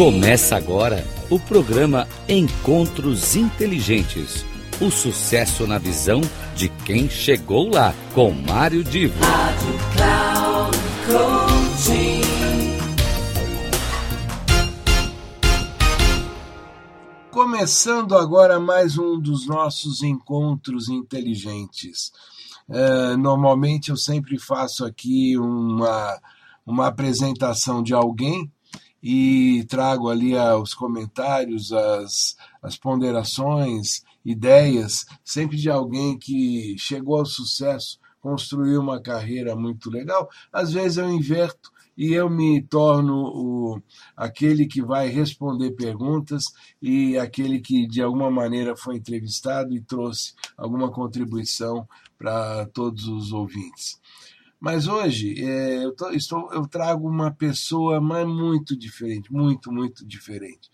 Começa 0.00 0.56
agora 0.56 1.04
o 1.28 1.38
programa 1.38 2.08
Encontros 2.26 3.36
Inteligentes. 3.36 4.46
O 4.80 4.90
sucesso 4.90 5.66
na 5.66 5.76
visão 5.76 6.22
de 6.56 6.70
quem 6.86 7.06
chegou 7.06 7.68
lá, 7.68 7.94
com 8.14 8.30
Mário 8.30 8.82
Divo. 8.82 9.22
Rádio 9.22 9.74
Cloud 9.92 10.78
Coaching. 11.06 12.22
Começando 17.30 18.16
agora 18.16 18.58
mais 18.58 18.96
um 18.96 19.20
dos 19.20 19.46
nossos 19.46 20.02
encontros 20.02 20.88
inteligentes. 20.88 22.10
É, 22.70 23.16
normalmente 23.18 23.90
eu 23.90 23.98
sempre 23.98 24.38
faço 24.38 24.82
aqui 24.82 25.36
uma, 25.36 26.18
uma 26.64 26.86
apresentação 26.86 27.82
de 27.82 27.92
alguém 27.92 28.50
e 29.02 29.64
trago 29.68 30.08
ali 30.08 30.34
os 30.36 30.74
comentários, 30.74 31.72
as, 31.72 32.36
as 32.62 32.76
ponderações, 32.76 34.02
ideias, 34.24 35.06
sempre 35.24 35.56
de 35.56 35.70
alguém 35.70 36.18
que 36.18 36.76
chegou 36.78 37.18
ao 37.18 37.26
sucesso, 37.26 37.98
construiu 38.20 38.80
uma 38.80 39.00
carreira 39.00 39.56
muito 39.56 39.90
legal. 39.90 40.28
Às 40.52 40.72
vezes 40.72 40.98
eu 40.98 41.10
inverto 41.10 41.70
e 41.96 42.12
eu 42.12 42.30
me 42.30 42.62
torno 42.62 43.14
o, 43.14 43.82
aquele 44.16 44.66
que 44.66 44.82
vai 44.82 45.08
responder 45.08 45.72
perguntas 45.72 46.44
e 46.80 47.18
aquele 47.18 47.60
que 47.60 47.86
de 47.86 48.02
alguma 48.02 48.30
maneira 48.30 48.76
foi 48.76 48.96
entrevistado 48.96 49.74
e 49.74 49.80
trouxe 49.80 50.34
alguma 50.56 50.90
contribuição 50.90 51.86
para 52.18 52.66
todos 52.66 53.06
os 53.06 53.32
ouvintes. 53.32 53.98
Mas 54.60 54.86
hoje 54.86 55.42
é, 55.42 55.84
eu, 55.84 55.94
tô, 55.96 56.10
estou, 56.10 56.52
eu 56.52 56.66
trago 56.66 57.08
uma 57.08 57.30
pessoa 57.30 57.98
mas 57.98 58.28
muito 58.28 58.76
diferente, 58.76 59.32
muito, 59.32 59.72
muito 59.72 60.06
diferente. 60.06 60.70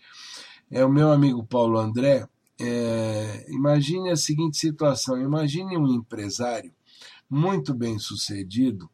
É 0.69 0.83
o 0.83 0.91
meu 0.91 1.09
amigo 1.09 1.45
Paulo 1.45 1.79
André. 1.79 2.27
É, 2.59 3.45
imagine 3.49 4.09
a 4.09 4.17
seguinte 4.17 4.57
situação: 4.57 5.21
imagine 5.21 5.77
um 5.77 5.87
empresário 5.87 6.73
muito 7.29 7.73
bem 7.73 7.97
sucedido, 7.97 8.89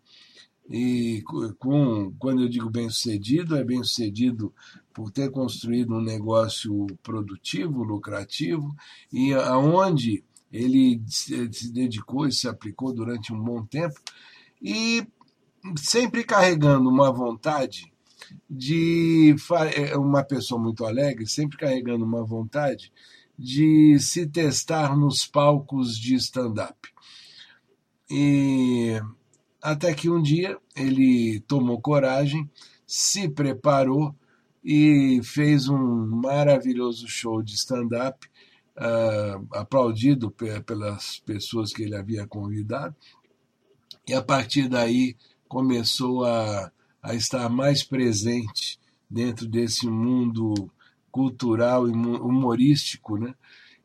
e 0.69 1.23
com, 1.58 2.14
quando 2.19 2.44
eu 2.44 2.49
digo 2.49 2.69
bem 2.69 2.89
sucedido, 2.89 3.55
é 3.55 3.64
bem 3.64 3.83
sucedido 3.83 4.53
por 4.94 5.11
ter 5.11 5.31
construído 5.31 5.95
um 5.95 6.02
negócio 6.02 6.86
produtivo, 7.02 7.83
lucrativo, 7.83 8.75
e 9.11 9.33
aonde 9.33 10.23
ele 10.52 11.02
se 11.08 11.71
dedicou 11.71 12.27
e 12.27 12.31
se 12.31 12.47
aplicou 12.47 12.94
durante 12.94 13.33
um 13.33 13.41
bom 13.41 13.66
tempo 13.66 13.99
e 14.64 15.06
sempre 15.78 16.23
carregando 16.23 16.89
uma 16.89 17.11
vontade 17.11 17.92
de 18.50 19.36
é, 19.75 19.97
uma 19.97 20.23
pessoa 20.23 20.61
muito 20.61 20.86
alegre, 20.86 21.28
sempre 21.28 21.58
carregando 21.58 22.05
uma 22.05 22.23
vontade 22.23 22.92
de 23.38 23.97
se 24.00 24.25
testar 24.25 24.95
nos 24.95 25.25
palcos 25.25 25.97
de 25.97 26.16
stand-up. 26.16 26.78
E 28.09 29.02
até 29.61 29.94
que 29.94 30.09
um 30.09 30.22
dia 30.22 30.58
ele 30.75 31.42
tomou 31.42 31.81
coragem, 31.81 32.50
se 32.86 33.27
preparou 33.27 34.16
e 34.64 35.20
fez 35.23 35.67
um 35.67 36.05
maravilhoso 36.08 37.08
show 37.08 37.42
de 37.42 37.55
stand-up, 37.55 38.27
uh, 38.77 39.45
aplaudido 39.52 40.31
pelas 40.66 41.20
pessoas 41.20 41.73
que 41.73 41.83
ele 41.83 41.95
havia 41.95 42.25
convidado, 42.27 42.95
e 44.07 44.13
a 44.13 44.21
partir 44.21 44.67
daí 44.67 45.15
começou 45.47 46.25
a, 46.25 46.71
a 47.01 47.15
estar 47.15 47.49
mais 47.49 47.83
presente 47.83 48.79
dentro 49.09 49.47
desse 49.47 49.87
mundo 49.87 50.71
cultural 51.11 51.87
e 51.87 51.91
humorístico, 51.91 53.17
né? 53.17 53.36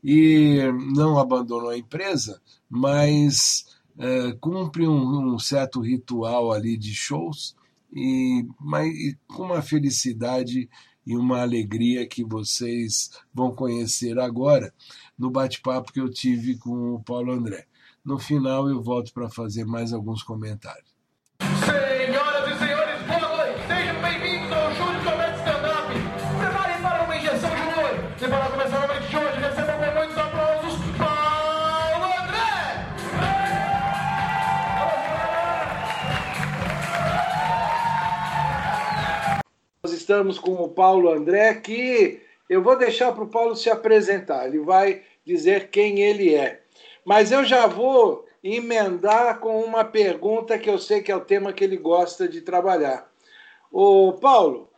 E 0.03 0.61
não 0.95 1.19
abandonou 1.19 1.69
a 1.71 1.77
empresa, 1.77 2.41
mas 2.71 3.67
é, 3.99 4.33
cumpre 4.41 4.87
um, 4.87 5.35
um, 5.35 5.39
certo 5.39 5.81
ritual 5.81 6.53
ali 6.53 6.77
de 6.77 6.95
shows 6.95 7.57
e, 7.93 8.47
mas, 8.61 8.89
e 8.95 9.19
com 9.27 9.43
uma 9.43 9.61
felicidade 9.61 10.69
e 11.05 11.17
uma 11.17 11.41
alegria 11.41 12.07
que 12.07 12.23
vocês 12.23 13.11
vão 13.35 13.51
conhecer 13.55 14.19
agora 14.19 14.73
no 15.19 15.31
bate-papo 15.31 15.93
que 15.93 16.01
eu 16.01 16.09
tive 16.09 16.57
com 16.57 16.95
o 16.95 17.03
Paulo 17.03 17.33
André. 17.33 17.67
No 18.05 18.19
final 18.19 18.69
eu 18.69 18.81
volto 18.83 19.13
para 19.13 19.29
fazer 19.29 19.65
mais 19.65 19.93
alguns 19.93 20.23
comentários. 20.23 20.95
Senhoras 21.41 22.49
e 22.49 22.59
senhores, 22.59 23.03
boa 23.03 23.37
noite. 23.37 23.67
Sejam 23.67 24.01
bem-vindos 24.01 24.53
ao 24.53 24.71
de 24.71 25.05
comédia 25.05 25.37
stand-up. 25.37 25.93
Preparem 26.39 26.83
para 26.83 27.05
uma 27.05 27.17
injeção 27.17 27.51
de 27.51 27.61
humor. 27.61 27.91
E 28.17 28.29
para 28.29 28.51
começar 28.51 28.85
a 28.85 28.87
noite 28.87 29.09
de 29.09 29.17
hoje, 29.17 29.41
recebam 29.41 29.79
com 29.79 29.99
muitos 29.99 30.19
aplausos 30.19 30.75
Paulo 30.97 32.15
André. 32.23 32.49
Nós 39.83 39.93
estamos 39.93 40.39
com 40.39 40.55
o 40.55 40.69
Paulo 40.69 41.11
André, 41.13 41.55
que 41.55 42.23
eu 42.49 42.63
vou 42.63 42.79
deixar 42.79 43.13
para 43.13 43.25
o 43.25 43.29
Paulo 43.29 43.55
se 43.55 43.69
apresentar. 43.69 44.47
Ele 44.47 44.61
vai 44.61 45.03
dizer 45.27 45.69
quem 45.69 46.01
ele 46.01 46.35
é. 46.35 46.63
Mas 47.09 47.33
eu 47.33 47.43
já 47.43 47.67
vou 47.67 48.27
emendar 48.45 49.39
com 49.39 49.63
uma 49.63 49.83
pergunta 49.83 50.59
que 50.59 50.69
eu 50.69 50.77
sei 50.77 51.01
que 51.01 51.11
é 51.11 51.17
o 51.17 51.25
tema 51.25 51.55
que 51.55 51.65
ele 51.65 51.79
gosta 51.79 52.29
de 52.29 52.43
trabalhar. 52.43 53.11
Ô, 53.73 54.13
Paulo, 54.13 54.69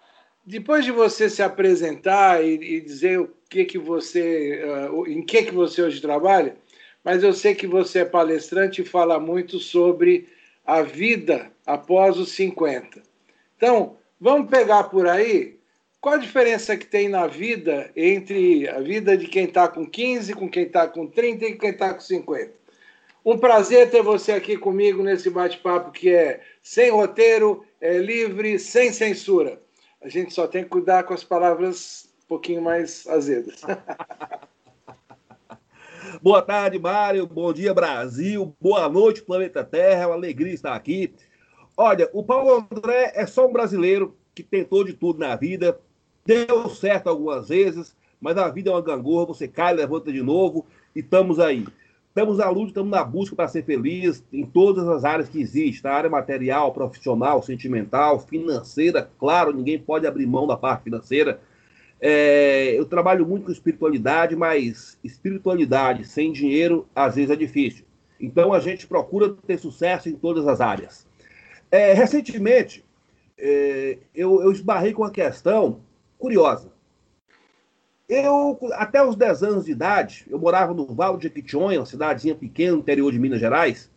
depois 0.46 0.84
de 0.84 0.92
você 0.92 1.28
se 1.28 1.42
apresentar 1.42 2.44
e, 2.44 2.52
e 2.52 2.80
dizer 2.80 3.18
o 3.18 3.32
que 3.48 3.64
que 3.64 3.78
você, 3.78 4.62
uh, 4.64 5.08
em 5.08 5.26
que 5.26 5.42
que 5.42 5.52
você 5.52 5.82
hoje 5.82 6.00
trabalha, 6.00 6.56
mas 7.02 7.24
eu 7.24 7.32
sei 7.32 7.52
que 7.52 7.66
você 7.66 7.98
é 7.98 8.04
palestrante 8.04 8.80
e 8.80 8.84
fala 8.84 9.18
muito 9.18 9.58
sobre 9.58 10.28
a 10.64 10.82
vida 10.82 11.50
após 11.66 12.16
os 12.16 12.30
50. 12.30 13.02
Então, 13.56 13.96
vamos 14.20 14.48
pegar 14.48 14.84
por 14.84 15.08
aí 15.08 15.58
qual 16.00 16.14
a 16.14 16.18
diferença 16.18 16.76
que 16.76 16.86
tem 16.86 17.08
na 17.08 17.26
vida 17.26 17.90
entre 17.94 18.66
a 18.68 18.80
vida 18.80 19.16
de 19.16 19.26
quem 19.26 19.44
está 19.44 19.68
com 19.68 19.86
15, 19.86 20.32
com 20.34 20.48
quem 20.48 20.64
está 20.64 20.88
com 20.88 21.06
30 21.06 21.44
e 21.44 21.56
quem 21.56 21.70
está 21.70 21.92
com 21.92 22.00
50? 22.00 22.52
Um 23.24 23.36
prazer 23.36 23.90
ter 23.90 24.02
você 24.02 24.32
aqui 24.32 24.56
comigo 24.56 25.02
nesse 25.02 25.28
bate-papo 25.28 25.90
que 25.92 26.08
é 26.10 26.40
sem 26.62 26.90
roteiro, 26.90 27.64
é 27.78 27.98
livre, 27.98 28.58
sem 28.58 28.92
censura. 28.92 29.60
A 30.00 30.08
gente 30.08 30.32
só 30.32 30.46
tem 30.46 30.64
que 30.64 30.70
cuidar 30.70 31.02
com 31.02 31.12
as 31.12 31.22
palavras 31.22 32.08
um 32.24 32.28
pouquinho 32.28 32.62
mais 32.62 33.06
azedas. 33.06 33.60
Boa 36.22 36.40
tarde, 36.40 36.78
Mário. 36.78 37.26
Bom 37.26 37.52
dia, 37.52 37.74
Brasil. 37.74 38.56
Boa 38.58 38.88
noite, 38.88 39.20
planeta 39.22 39.62
Terra. 39.62 40.04
É 40.04 40.06
uma 40.06 40.14
alegria 40.14 40.54
estar 40.54 40.74
aqui. 40.74 41.14
Olha, 41.76 42.08
o 42.14 42.24
Paulo 42.24 42.66
André 42.72 43.12
é 43.14 43.26
só 43.26 43.46
um 43.46 43.52
brasileiro 43.52 44.16
que 44.34 44.42
tentou 44.42 44.82
de 44.82 44.94
tudo 44.94 45.18
na 45.18 45.36
vida, 45.36 45.78
Deu 46.30 46.68
certo 46.68 47.08
algumas 47.08 47.48
vezes, 47.48 47.96
mas 48.20 48.38
a 48.38 48.48
vida 48.48 48.70
é 48.70 48.72
uma 48.72 48.80
gangorra, 48.80 49.26
você 49.26 49.48
cai, 49.48 49.74
levanta 49.74 50.12
de 50.12 50.22
novo 50.22 50.64
e 50.94 51.00
estamos 51.00 51.40
aí. 51.40 51.66
Estamos 52.06 52.38
na 52.38 52.48
luta, 52.48 52.68
estamos 52.68 52.90
na 52.92 53.02
busca 53.02 53.34
para 53.34 53.48
ser 53.48 53.64
feliz 53.64 54.22
em 54.32 54.46
todas 54.46 54.86
as 54.86 55.04
áreas 55.04 55.28
que 55.28 55.40
existem, 55.40 55.90
a 55.90 55.94
área 55.94 56.08
material, 56.08 56.72
profissional, 56.72 57.42
sentimental, 57.42 58.20
financeira, 58.20 59.10
claro, 59.18 59.52
ninguém 59.52 59.76
pode 59.76 60.06
abrir 60.06 60.24
mão 60.24 60.46
da 60.46 60.56
parte 60.56 60.84
financeira. 60.84 61.40
É, 62.00 62.78
eu 62.78 62.84
trabalho 62.84 63.26
muito 63.26 63.46
com 63.46 63.52
espiritualidade, 63.52 64.36
mas 64.36 64.96
espiritualidade 65.02 66.06
sem 66.06 66.30
dinheiro 66.30 66.86
às 66.94 67.16
vezes 67.16 67.32
é 67.32 67.36
difícil. 67.36 67.84
Então 68.20 68.52
a 68.52 68.60
gente 68.60 68.86
procura 68.86 69.34
ter 69.48 69.58
sucesso 69.58 70.08
em 70.08 70.14
todas 70.14 70.46
as 70.46 70.60
áreas. 70.60 71.08
É, 71.72 71.92
recentemente, 71.92 72.84
é, 73.36 73.98
eu, 74.14 74.40
eu 74.42 74.52
esbarrei 74.52 74.92
com 74.92 75.02
a 75.02 75.10
questão 75.10 75.80
curiosa. 76.20 76.70
Eu, 78.08 78.58
até 78.72 79.02
os 79.02 79.16
10 79.16 79.42
anos 79.42 79.64
de 79.64 79.72
idade, 79.72 80.26
eu 80.28 80.38
morava 80.38 80.74
no 80.74 80.86
Vale 80.86 81.16
de 81.16 81.24
Jequitinhonha, 81.24 81.80
uma 81.80 81.86
cidadezinha 81.86 82.34
pequena 82.34 82.76
interior 82.76 83.10
de 83.10 83.18
Minas 83.18 83.40
Gerais, 83.40 83.90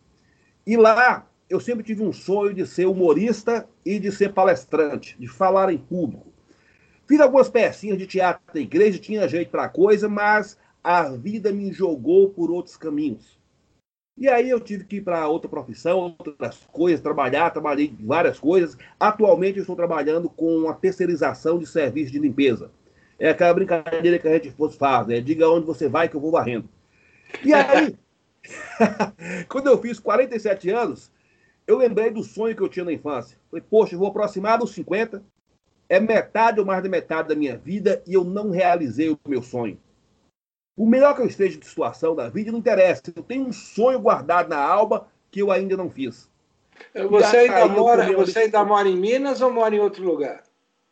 e 0.66 0.76
lá 0.76 1.28
eu 1.50 1.60
sempre 1.60 1.84
tive 1.84 2.02
um 2.02 2.12
sonho 2.12 2.54
de 2.54 2.66
ser 2.66 2.86
humorista 2.86 3.68
e 3.84 3.98
de 3.98 4.10
ser 4.10 4.32
palestrante, 4.32 5.16
de 5.18 5.28
falar 5.28 5.72
em 5.72 5.78
público. 5.78 6.32
Fiz 7.06 7.20
algumas 7.20 7.50
pecinhas 7.50 7.98
de 7.98 8.06
teatro 8.06 8.42
na 8.54 8.60
igreja, 8.60 8.98
tinha 8.98 9.28
jeito 9.28 9.50
para 9.50 9.68
coisa, 9.68 10.08
mas 10.08 10.56
a 10.82 11.10
vida 11.10 11.52
me 11.52 11.72
jogou 11.72 12.30
por 12.30 12.50
outros 12.50 12.76
caminhos. 12.76 13.38
E 14.16 14.28
aí 14.28 14.48
eu 14.48 14.60
tive 14.60 14.84
que 14.84 14.96
ir 14.96 15.00
para 15.00 15.26
outra 15.26 15.48
profissão, 15.48 16.14
outras 16.18 16.58
coisas, 16.70 17.00
trabalhar, 17.00 17.50
trabalhei 17.50 17.92
várias 18.00 18.38
coisas. 18.38 18.78
Atualmente 18.98 19.56
eu 19.58 19.62
estou 19.62 19.74
trabalhando 19.74 20.30
com 20.30 20.68
a 20.68 20.74
terceirização 20.74 21.58
de 21.58 21.66
serviço 21.66 22.12
de 22.12 22.20
limpeza. 22.20 22.70
É 23.18 23.30
aquela 23.30 23.54
brincadeira 23.54 24.18
que 24.18 24.28
a 24.28 24.34
gente 24.34 24.54
faz, 24.78 25.06
né? 25.06 25.20
Diga 25.20 25.48
onde 25.48 25.66
você 25.66 25.88
vai 25.88 26.08
que 26.08 26.14
eu 26.14 26.20
vou 26.20 26.30
varrendo. 26.30 26.68
E 27.44 27.52
aí, 27.54 27.96
quando 29.48 29.66
eu 29.66 29.80
fiz 29.80 29.98
47 29.98 30.70
anos, 30.70 31.10
eu 31.66 31.78
lembrei 31.78 32.10
do 32.10 32.22
sonho 32.22 32.54
que 32.54 32.62
eu 32.62 32.68
tinha 32.68 32.84
na 32.84 32.92
infância. 32.92 33.36
Falei, 33.50 33.64
poxa, 33.68 33.94
eu 33.94 33.98
vou 33.98 34.08
aproximar 34.08 34.58
dos 34.58 34.72
50. 34.72 35.22
É 35.88 35.98
metade 35.98 36.60
ou 36.60 36.66
mais 36.66 36.82
da 36.82 36.88
metade 36.88 37.28
da 37.28 37.34
minha 37.34 37.56
vida 37.56 38.02
e 38.06 38.14
eu 38.14 38.24
não 38.24 38.50
realizei 38.50 39.10
o 39.10 39.18
meu 39.26 39.42
sonho. 39.42 39.78
O 40.76 40.86
melhor 40.86 41.14
que 41.14 41.22
eu 41.22 41.26
esteja 41.26 41.58
de 41.58 41.66
situação 41.66 42.16
da 42.16 42.28
vida 42.28 42.50
não 42.50 42.58
interessa. 42.58 43.02
Eu 43.14 43.22
tenho 43.22 43.46
um 43.46 43.52
sonho 43.52 44.00
guardado 44.00 44.48
na 44.48 44.58
alma 44.58 45.06
que 45.30 45.40
eu 45.40 45.52
ainda 45.52 45.76
não 45.76 45.88
fiz. 45.88 46.28
Você 47.10 47.36
ainda, 47.36 47.68
mora, 47.68 48.12
você 48.12 48.40
ainda 48.40 48.64
mora 48.64 48.88
em 48.88 48.96
Minas 48.96 49.40
ou 49.40 49.52
mora 49.52 49.74
em 49.74 49.78
outro 49.78 50.04
lugar? 50.04 50.42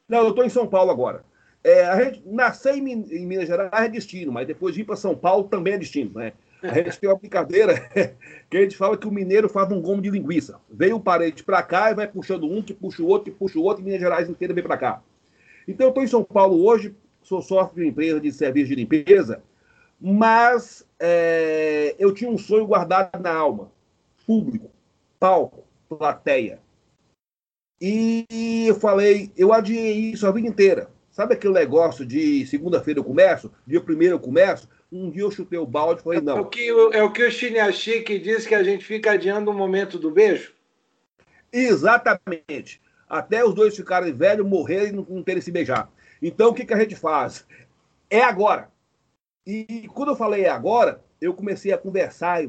Não, 0.08 0.20
eu 0.20 0.31
estou 0.31 0.44
em 0.44 0.49
São 0.49 0.67
Paulo 0.67 0.90
agora. 0.90 1.25
É, 1.64 1.84
a 1.87 2.02
gente 2.02 2.23
nascer 2.26 2.75
em, 2.75 2.90
em, 2.90 3.26
Minas 3.26 3.46
Gerais 3.46 3.73
é 3.73 3.88
destino, 3.88 4.32
mas 4.32 4.46
depois 4.46 4.75
de 4.75 4.81
ir 4.81 4.84
para 4.84 4.96
São 4.96 5.14
Paulo 5.17 5.44
também 5.44 5.75
é 5.75 5.79
destino, 5.79 6.12
né? 6.14 6.32
A 6.62 6.75
gente 6.75 6.99
tem 6.99 7.11
uma 7.11 7.19
brincadeira 7.19 7.75
que 8.49 8.56
a 8.56 8.61
gente 8.61 8.76
fala 8.76 8.96
que 8.96 9.06
o 9.06 9.12
mineiro 9.12 9.49
faz 9.49 9.70
um 9.70 9.81
gomo 9.81 10.00
de 10.00 10.11
linguiça. 10.11 10.61
Veio 10.70 10.96
o 10.96 11.00
parente 11.00 11.43
para 11.43 11.62
cá 11.62 11.90
e 11.90 11.94
vai 11.94 12.06
puxando 12.06 12.44
um, 12.44 12.62
que 12.62 12.73
puxa 12.73 13.02
o 13.02 13.06
outro, 13.06 13.32
que 13.32 13.38
puxa 13.38 13.58
o 13.58 13.62
outro, 13.62 13.82
e 13.82 13.84
Minas 13.84 14.00
Gerais 14.00 14.29
inteira 14.29 14.55
vem 14.55 14.62
para 14.62 14.76
cá. 14.76 15.02
Então 15.67 15.87
eu 15.87 15.90
estou 15.90 16.05
em 16.05 16.08
São 16.08 16.23
Paulo 16.23 16.64
hoje, 16.64 16.94
sou 17.23 17.43
sócio 17.43 17.75
de 17.75 17.81
uma 17.81 17.88
empresa 17.88 18.20
de 18.20 18.31
serviço 18.32 18.69
de 18.69 18.76
limpeza, 18.76 19.43
mas 20.03 20.85
é, 20.99 21.95
eu 21.97 22.13
tinha 22.13 22.29
um 22.29 22.37
sonho 22.37 22.67
guardado 22.67 23.23
na 23.23 23.33
alma. 23.33 23.71
Público, 24.27 24.69
palco, 25.21 25.65
plateia. 25.89 26.59
E 27.81 28.27
eu 28.67 28.75
falei, 28.75 29.31
eu 29.37 29.53
adiei 29.53 29.93
isso 29.93 30.27
a 30.27 30.33
vida 30.33 30.49
inteira. 30.49 30.91
Sabe 31.13 31.35
aquele 31.35 31.55
negócio 31.55 32.05
de 32.05 32.45
segunda-feira 32.47 32.99
eu 32.99 33.05
começo, 33.05 33.53
dia 33.67 33.81
primeiro 33.81 34.17
eu 34.17 34.21
começo? 34.21 34.69
Um 34.91 35.11
dia 35.11 35.23
eu 35.23 35.31
chutei 35.31 35.59
o 35.59 35.67
balde 35.67 36.01
e 36.01 36.05
falei, 36.05 36.21
não. 36.21 36.39
É 36.39 36.41
o 36.41 36.47
que, 36.47 36.69
é 36.69 37.03
o, 37.03 37.13
que 37.13 37.25
o 37.25 37.31
Chiniachique 37.31 38.19
diz 38.19 38.47
que 38.47 38.55
a 38.55 38.63
gente 38.63 38.85
fica 38.85 39.13
adiando 39.13 39.51
o 39.51 39.55
momento 39.55 39.99
do 39.99 40.11
beijo? 40.11 40.53
Exatamente. 41.53 42.81
Até 43.09 43.45
os 43.45 43.55
dois 43.55 43.77
ficarem 43.77 44.13
velhos, 44.13 44.47
morrerem 44.47 44.89
e 44.89 44.93
não, 44.93 45.07
não 45.09 45.23
terem 45.23 45.43
se 45.43 45.53
beijar. 45.53 45.89
Então, 46.21 46.51
o 46.51 46.55
que, 46.55 46.65
que 46.65 46.75
a 46.75 46.79
gente 46.79 46.97
faz? 46.97 47.47
É 48.09 48.23
agora. 48.23 48.72
E 49.47 49.89
quando 49.93 50.11
eu 50.11 50.17
falei 50.17 50.47
agora, 50.47 51.03
eu 51.21 51.35
comecei 51.35 51.73
a 51.73 51.79
conversar, 51.79 52.44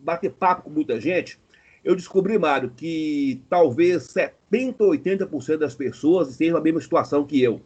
bater 0.00 0.32
papo 0.32 0.62
com 0.62 0.70
muita 0.70 1.00
gente. 1.00 1.38
Eu 1.84 1.96
descobri, 1.96 2.38
Mário, 2.38 2.70
que 2.76 3.42
talvez 3.48 4.04
70, 4.04 4.84
80% 4.84 5.56
das 5.56 5.74
pessoas 5.74 6.28
estejam 6.28 6.54
na 6.54 6.62
mesma 6.62 6.80
situação 6.80 7.24
que 7.24 7.42
eu. 7.42 7.60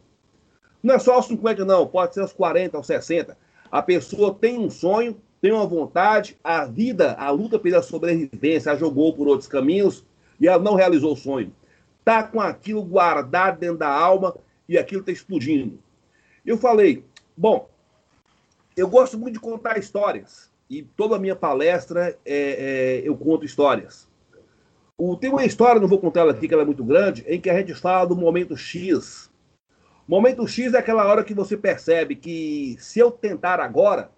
Não 0.81 0.95
é 0.95 0.99
só 0.99 1.13
aos 1.13 1.27
50, 1.27 1.63
não, 1.63 1.87
pode 1.87 2.13
ser 2.13 2.21
aos 2.21 2.33
40, 2.33 2.75
aos 2.77 2.87
60. 2.87 3.37
A 3.71 3.81
pessoa 3.81 4.33
tem 4.33 4.59
um 4.59 4.69
sonho, 4.69 5.15
tem 5.41 5.51
uma 5.51 5.65
vontade, 5.65 6.37
a 6.43 6.65
vida, 6.65 7.13
a 7.13 7.29
luta 7.29 7.57
pela 7.59 7.81
sobrevivência, 7.81 8.71
a 8.71 8.75
jogou 8.75 9.13
por 9.13 9.27
outros 9.27 9.47
caminhos 9.47 10.05
e 10.39 10.47
ela 10.47 10.61
não 10.61 10.75
realizou 10.75 11.13
o 11.13 11.17
sonho. 11.17 11.53
Está 11.99 12.23
com 12.23 12.41
aquilo 12.41 12.83
guardado 12.83 13.59
dentro 13.59 13.77
da 13.77 13.89
alma 13.89 14.35
e 14.67 14.77
aquilo 14.77 15.01
está 15.01 15.11
explodindo. 15.11 15.79
Eu 16.45 16.57
falei, 16.57 17.03
bom, 17.35 17.69
eu 18.75 18.87
gosto 18.87 19.17
muito 19.17 19.33
de 19.33 19.39
contar 19.39 19.77
histórias 19.77 20.51
e 20.69 20.83
toda 20.83 21.15
a 21.15 21.19
minha 21.19 21.35
palestra 21.35 22.09
é, 22.09 22.17
é, 22.25 23.01
eu 23.03 23.15
conto 23.15 23.45
histórias. 23.45 24.07
O, 24.97 25.15
tem 25.15 25.29
uma 25.29 25.45
história, 25.45 25.81
não 25.81 25.87
vou 25.87 25.99
contar 25.99 26.21
ela 26.21 26.31
aqui, 26.31 26.47
que 26.47 26.53
ela 26.53 26.63
é 26.63 26.65
muito 26.65 26.83
grande, 26.83 27.23
em 27.27 27.41
que 27.41 27.49
a 27.49 27.57
gente 27.57 27.73
fala 27.73 28.07
do 28.07 28.15
momento 28.15 28.55
X, 28.55 29.31
Momento 30.07 30.45
X 30.45 30.73
é 30.73 30.79
aquela 30.79 31.05
hora 31.05 31.23
que 31.23 31.33
você 31.33 31.55
percebe 31.55 32.15
que 32.15 32.75
se 32.77 32.99
eu 32.99 33.09
tentar 33.09 33.59
agora, 33.61 34.11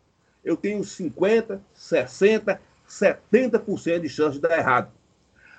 eu 0.44 0.58
tenho 0.58 0.84
50, 0.84 1.62
60, 1.74 2.60
70% 2.90 4.00
de 4.00 4.10
chance 4.10 4.36
de 4.36 4.42
dar 4.42 4.58
errado. 4.58 4.92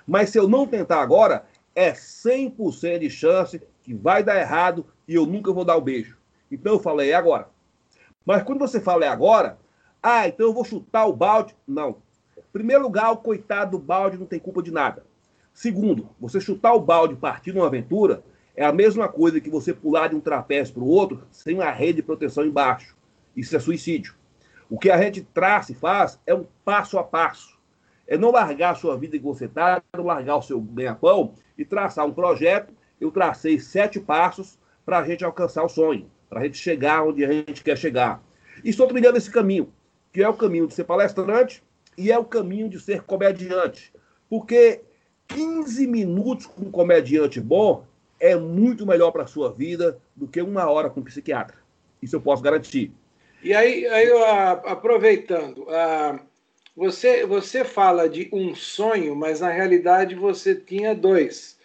Mas 0.05 0.29
se 0.29 0.37
eu 0.37 0.47
não 0.47 0.67
tentar 0.67 1.01
agora, 1.01 1.45
é 1.73 1.93
100% 1.93 2.99
de 2.99 3.09
chance 3.09 3.61
que 3.81 3.93
vai 3.93 4.21
dar 4.21 4.37
errado 4.37 4.85
e 5.07 5.15
eu 5.15 5.25
nunca 5.25 5.53
vou 5.53 5.63
dar 5.63 5.77
o 5.77 5.81
beijo. 5.81 6.17
Então 6.51 6.73
eu 6.73 6.79
falei, 6.79 7.11
é 7.11 7.15
agora. 7.15 7.49
Mas 8.27 8.43
quando 8.43 8.59
você 8.59 8.81
fala 8.81 9.05
é 9.05 9.07
agora, 9.07 9.57
ah, 10.03 10.27
então 10.27 10.47
eu 10.47 10.53
vou 10.53 10.65
chutar 10.65 11.05
o 11.05 11.15
balde. 11.15 11.55
Não. 11.65 12.01
Primeiro 12.51 12.83
lugar, 12.83 13.09
o 13.09 13.17
coitado 13.17 13.77
do 13.77 13.79
balde 13.81 14.17
não 14.17 14.25
tem 14.25 14.37
culpa 14.37 14.61
de 14.61 14.69
nada. 14.69 15.05
Segundo, 15.53 16.09
você 16.19 16.41
chutar 16.41 16.73
o 16.73 16.81
balde 16.81 17.15
partindo 17.15 17.55
uma 17.55 17.67
aventura 17.67 18.21
é 18.53 18.65
a 18.65 18.73
mesma 18.73 19.07
coisa 19.07 19.39
que 19.39 19.49
você 19.49 19.73
pular 19.73 20.09
de 20.09 20.15
um 20.17 20.19
trapézio 20.19 20.73
para 20.73 20.83
o 20.83 20.89
outro 20.89 21.25
sem 21.31 21.55
uma 21.55 21.71
rede 21.71 22.01
de 22.01 22.03
proteção 22.03 22.45
embaixo. 22.45 22.97
Isso 23.33 23.55
é 23.55 23.59
suicídio. 23.59 24.13
O 24.69 24.77
que 24.77 24.91
a 24.91 25.01
gente 25.01 25.21
traça 25.21 25.71
e 25.71 25.75
faz 25.75 26.19
é 26.25 26.35
um 26.35 26.45
passo 26.65 26.99
a 26.99 27.05
passo. 27.05 27.57
É 28.05 28.17
não 28.17 28.31
largar 28.31 28.71
a 28.71 28.75
sua 28.75 28.97
vida 28.97 29.17
que 29.17 29.23
você 29.23 29.45
está, 29.45 29.81
não 29.95 30.03
largar 30.03 30.35
o 30.35 30.41
seu 30.41 30.59
ganha-pão 30.59 31.33
e 31.57 31.63
traçar 31.63 32.05
um 32.05 32.13
projeto. 32.13 32.73
Eu 32.99 33.09
tracei 33.09 33.57
sete 33.57 34.01
passos 34.01 34.59
para 34.85 34.99
a 34.99 35.05
gente 35.05 35.23
alcançar 35.23 35.63
o 35.63 35.69
sonho, 35.69 36.11
para 36.29 36.41
a 36.41 36.43
gente 36.43 36.57
chegar 36.57 37.03
onde 37.03 37.23
a 37.23 37.31
gente 37.31 37.63
quer 37.63 37.77
chegar. 37.77 38.21
E 38.63 38.69
estou 38.69 38.87
trilhando 38.87 39.17
esse 39.17 39.29
caminho, 39.29 39.71
que 40.11 40.21
é 40.21 40.29
o 40.29 40.33
caminho 40.33 40.67
de 40.67 40.73
ser 40.73 40.83
palestrante 40.83 41.63
e 41.97 42.11
é 42.11 42.17
o 42.17 42.25
caminho 42.25 42.69
de 42.69 42.79
ser 42.79 43.03
comediante. 43.03 43.93
Porque 44.29 44.81
15 45.27 45.87
minutos 45.87 46.45
com 46.45 46.65
um 46.65 46.71
comediante 46.71 47.39
bom 47.39 47.85
é 48.19 48.35
muito 48.35 48.85
melhor 48.85 49.11
para 49.11 49.23
a 49.23 49.27
sua 49.27 49.51
vida 49.51 49.99
do 50.15 50.27
que 50.27 50.41
uma 50.41 50.69
hora 50.69 50.89
com 50.89 50.99
um 50.99 51.03
psiquiatra. 51.03 51.57
Isso 52.01 52.15
eu 52.15 52.21
posso 52.21 52.41
garantir. 52.41 52.91
E 53.43 53.53
aí, 53.53 53.85
aí 53.87 54.09
aproveitando, 54.65 55.67
você, 56.75 57.25
você 57.25 57.63
fala 57.63 58.09
de 58.09 58.29
um 58.31 58.55
sonho, 58.55 59.15
mas 59.15 59.39
na 59.39 59.49
realidade 59.49 60.15
você 60.15 60.55
tinha 60.55 60.95
dois. 60.95 61.57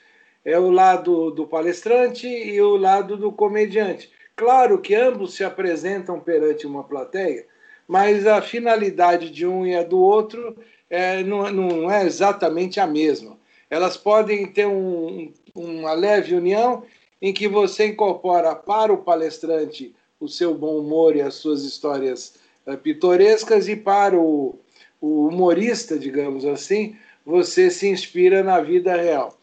É 0.44 0.58
o 0.58 0.70
lado 0.70 1.30
do 1.30 1.46
palestrante 1.46 2.26
e 2.26 2.60
o 2.60 2.76
lado 2.76 3.16
do 3.16 3.32
comediante. 3.32 4.10
Claro 4.36 4.80
que 4.80 4.94
ambos 4.94 5.34
se 5.34 5.44
apresentam 5.44 6.18
perante 6.18 6.66
uma 6.66 6.84
plateia, 6.84 7.46
mas 7.86 8.26
a 8.26 8.40
finalidade 8.40 9.30
de 9.30 9.46
um 9.46 9.66
e 9.66 9.76
a 9.76 9.82
do 9.82 9.98
outro 9.98 10.56
é, 10.88 11.22
não, 11.22 11.50
não 11.50 11.90
é 11.90 12.04
exatamente 12.04 12.80
a 12.80 12.86
mesma. 12.86 13.38
Elas 13.68 13.96
podem 13.96 14.46
ter 14.46 14.66
um, 14.66 15.32
uma 15.54 15.92
leve 15.92 16.34
união 16.34 16.84
em 17.20 17.32
que 17.32 17.48
você 17.48 17.86
incorpora 17.86 18.54
para 18.54 18.92
o 18.92 18.98
palestrante 18.98 19.94
o 20.18 20.28
seu 20.28 20.54
bom 20.54 20.78
humor 20.78 21.16
e 21.16 21.22
as 21.22 21.34
suas 21.34 21.64
histórias 21.64 22.34
uh, 22.66 22.76
pitorescas 22.76 23.68
e 23.68 23.76
para 23.76 24.18
o, 24.18 24.58
o, 25.00 25.28
humorista, 25.28 25.98
digamos 25.98 26.44
assim, 26.44 26.96
você 27.24 27.70
se 27.70 27.88
inspira 27.88 28.42
na 28.42 28.60
vida 28.60 28.94
real. 28.94 29.38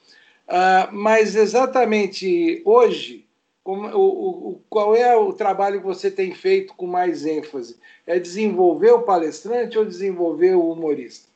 Uh, 0.47 0.91
mas 0.91 1.35
exatamente 1.35 2.61
hoje, 2.65 3.25
como, 3.63 3.87
o, 3.89 4.49
o, 4.49 4.63
qual 4.69 4.95
é 4.95 5.15
o 5.15 5.33
trabalho 5.33 5.79
que 5.79 5.85
você 5.85 6.09
tem 6.09 6.33
feito 6.33 6.73
com 6.75 6.87
mais 6.87 7.25
ênfase? 7.25 7.77
É 8.07 8.19
desenvolver 8.19 8.91
o 8.91 9.03
palestrante 9.03 9.77
ou 9.77 9.85
desenvolver 9.85 10.55
o 10.55 10.71
humorista? 10.71 11.29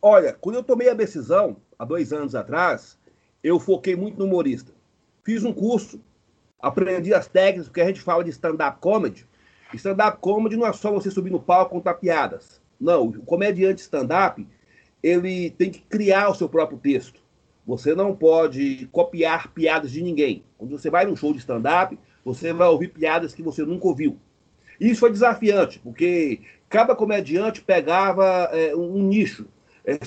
Olha, 0.00 0.32
quando 0.32 0.56
eu 0.56 0.62
tomei 0.62 0.88
a 0.88 0.94
decisão, 0.94 1.56
há 1.78 1.84
dois 1.84 2.12
anos 2.12 2.34
atrás, 2.34 2.98
eu 3.42 3.58
foquei 3.58 3.96
muito 3.96 4.18
no 4.18 4.26
humorista. 4.26 4.72
Fiz 5.24 5.42
um 5.42 5.52
curso, 5.52 6.00
aprendi 6.60 7.12
as 7.12 7.26
técnicas, 7.26 7.66
porque 7.66 7.80
a 7.80 7.86
gente 7.86 8.00
fala 8.00 8.22
de 8.22 8.30
stand-up 8.30 8.78
comedy. 8.80 9.26
Stand-up 9.74 10.18
comedy 10.20 10.56
não 10.56 10.66
é 10.66 10.72
só 10.72 10.92
você 10.92 11.10
subir 11.10 11.30
no 11.30 11.40
palco 11.40 11.72
contar 11.72 11.94
piadas. 11.94 12.60
Não, 12.78 13.08
o 13.08 13.22
comediante 13.24 13.80
stand-up, 13.80 14.46
ele 15.02 15.50
tem 15.50 15.70
que 15.70 15.80
criar 15.80 16.28
o 16.28 16.34
seu 16.34 16.48
próprio 16.48 16.78
texto. 16.78 17.20
Você 17.66 17.94
não 17.94 18.14
pode 18.14 18.88
copiar 18.92 19.52
piadas 19.52 19.90
de 19.90 20.02
ninguém. 20.02 20.44
Quando 20.56 20.78
você 20.78 20.88
vai 20.88 21.04
num 21.04 21.16
show 21.16 21.32
de 21.32 21.40
stand-up, 21.40 21.98
você 22.24 22.52
vai 22.52 22.68
ouvir 22.68 22.88
piadas 22.88 23.34
que 23.34 23.42
você 23.42 23.64
nunca 23.64 23.88
ouviu. 23.88 24.18
Isso 24.80 25.00
foi 25.00 25.10
desafiante, 25.10 25.78
porque 25.80 26.40
cada 26.68 26.94
comediante 26.94 27.62
pegava 27.62 28.50
é, 28.52 28.74
um 28.76 29.02
nicho. 29.02 29.46
É, 29.84 29.98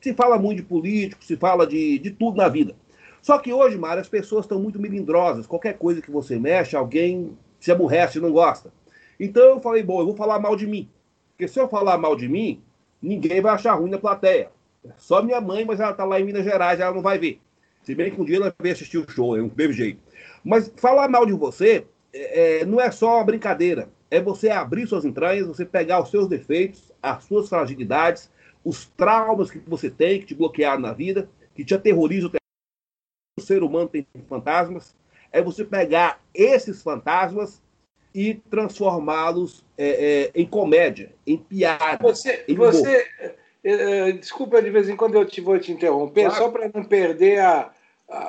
se 0.00 0.14
fala 0.14 0.38
muito 0.38 0.62
de 0.62 0.68
político, 0.68 1.24
se 1.24 1.36
fala 1.36 1.66
de, 1.66 1.98
de 1.98 2.10
tudo 2.10 2.36
na 2.36 2.48
vida. 2.48 2.74
Só 3.20 3.38
que 3.38 3.52
hoje, 3.52 3.76
Mário, 3.76 4.00
as 4.00 4.08
pessoas 4.08 4.44
estão 4.44 4.60
muito 4.60 4.78
melindrosas. 4.78 5.46
Qualquer 5.46 5.78
coisa 5.78 6.00
que 6.00 6.10
você 6.10 6.38
mexe, 6.38 6.76
alguém 6.76 7.36
se 7.58 7.72
aborrece 7.72 8.18
e 8.18 8.20
não 8.20 8.30
gosta. 8.30 8.72
Então 9.18 9.42
eu 9.42 9.60
falei, 9.60 9.82
bom, 9.82 10.00
eu 10.00 10.06
vou 10.06 10.16
falar 10.16 10.38
mal 10.38 10.56
de 10.56 10.66
mim. 10.66 10.88
Porque 11.30 11.48
se 11.48 11.58
eu 11.58 11.68
falar 11.68 11.98
mal 11.98 12.14
de 12.16 12.28
mim, 12.28 12.62
ninguém 13.00 13.40
vai 13.40 13.54
achar 13.54 13.74
ruim 13.74 13.90
na 13.90 13.98
plateia. 13.98 14.50
Só 14.96 15.22
minha 15.22 15.40
mãe, 15.40 15.64
mas 15.64 15.80
ela 15.80 15.92
está 15.92 16.04
lá 16.04 16.20
em 16.20 16.24
Minas 16.24 16.44
Gerais, 16.44 16.80
ela 16.80 16.94
não 16.94 17.02
vai 17.02 17.18
ver. 17.18 17.40
Se 17.82 17.94
bem 17.94 18.10
que 18.10 18.20
um 18.20 18.24
dia 18.24 18.36
ela 18.36 18.54
vai 18.58 18.70
assistir 18.70 18.98
o 18.98 19.10
show, 19.10 19.36
é 19.36 19.42
um 19.42 19.50
mesmo 19.54 19.72
jeito. 19.72 20.00
Mas 20.42 20.72
falar 20.76 21.08
mal 21.08 21.26
de 21.26 21.32
você 21.32 21.86
é, 22.12 22.60
é, 22.60 22.64
não 22.64 22.80
é 22.80 22.90
só 22.90 23.16
uma 23.16 23.24
brincadeira. 23.24 23.88
É 24.10 24.20
você 24.20 24.48
abrir 24.48 24.86
suas 24.86 25.04
entranhas, 25.04 25.46
você 25.46 25.64
pegar 25.64 26.02
os 26.02 26.10
seus 26.10 26.28
defeitos, 26.28 26.92
as 27.02 27.24
suas 27.24 27.48
fragilidades, 27.48 28.30
os 28.64 28.86
traumas 28.96 29.50
que 29.50 29.58
você 29.58 29.90
tem, 29.90 30.20
que 30.20 30.26
te 30.26 30.34
bloquearam 30.34 30.80
na 30.80 30.92
vida, 30.92 31.28
que 31.54 31.64
te 31.64 31.74
aterrorizam. 31.74 32.30
O 33.38 33.42
ser 33.42 33.62
humano 33.62 33.88
tem 33.88 34.06
fantasmas. 34.28 34.96
É 35.32 35.42
você 35.42 35.64
pegar 35.64 36.22
esses 36.32 36.82
fantasmas 36.82 37.60
e 38.14 38.34
transformá-los 38.34 39.64
é, 39.76 39.88
é, 39.88 40.30
em 40.34 40.46
comédia, 40.46 41.12
em 41.26 41.36
piada. 41.36 41.98
Você, 42.00 42.44
em 42.46 42.54
você 42.54 43.04
desculpa 44.18 44.60
de 44.60 44.70
vez 44.70 44.88
em 44.88 44.96
quando 44.96 45.14
eu 45.14 45.24
te 45.24 45.40
vou 45.40 45.58
te 45.58 45.72
interromper, 45.72 46.26
claro. 46.26 46.36
só 46.36 46.50
para 46.50 46.70
não 46.72 46.84
perder 46.84 47.40
a, 47.40 47.70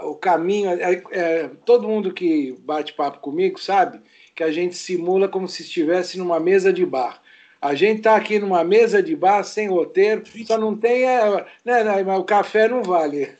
o 0.04 0.16
caminho. 0.16 0.70
É, 0.70 1.04
é, 1.12 1.50
todo 1.66 1.88
mundo 1.88 2.14
que 2.14 2.54
bate 2.60 2.94
papo 2.94 3.20
comigo 3.20 3.60
sabe 3.60 4.02
que 4.34 4.44
a 4.44 4.52
gente 4.52 4.76
simula 4.76 5.28
como 5.28 5.48
se 5.48 5.64
estivesse 5.64 6.18
numa 6.18 6.40
mesa 6.40 6.72
de 6.72 6.86
bar. 6.86 7.22
A 7.62 7.74
gente 7.74 7.98
está 7.98 8.16
aqui 8.16 8.38
numa 8.38 8.64
mesa 8.64 9.02
de 9.02 9.16
bar 9.16 9.44
sem 9.44 9.70
roteiro, 9.70 10.24
só 10.46 10.58
não 10.58 10.78
tem. 10.78 11.04
É, 11.04 11.46
né, 11.64 12.04
mas 12.04 12.20
o 12.20 12.24
café 12.24 12.68
não 12.68 12.84
vale. 12.84 13.30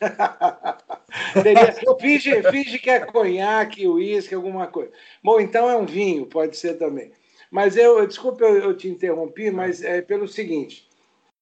Finge, 2.00 2.42
finge 2.50 2.78
que 2.78 2.90
é 2.90 3.00
conhaque, 3.00 3.86
uísque, 3.86 4.34
alguma 4.34 4.66
coisa. 4.66 4.90
Bom, 5.22 5.40
então 5.40 5.70
é 5.70 5.76
um 5.76 5.86
vinho, 5.86 6.26
pode 6.26 6.56
ser 6.56 6.74
também. 6.74 7.10
Mas 7.50 7.76
eu, 7.76 8.06
desculpe 8.06 8.42
eu, 8.42 8.56
eu 8.56 8.76
te 8.76 8.88
interrompi, 8.88 9.50
mas 9.50 9.82
é 9.82 10.02
pelo 10.02 10.28
seguinte: 10.28 10.85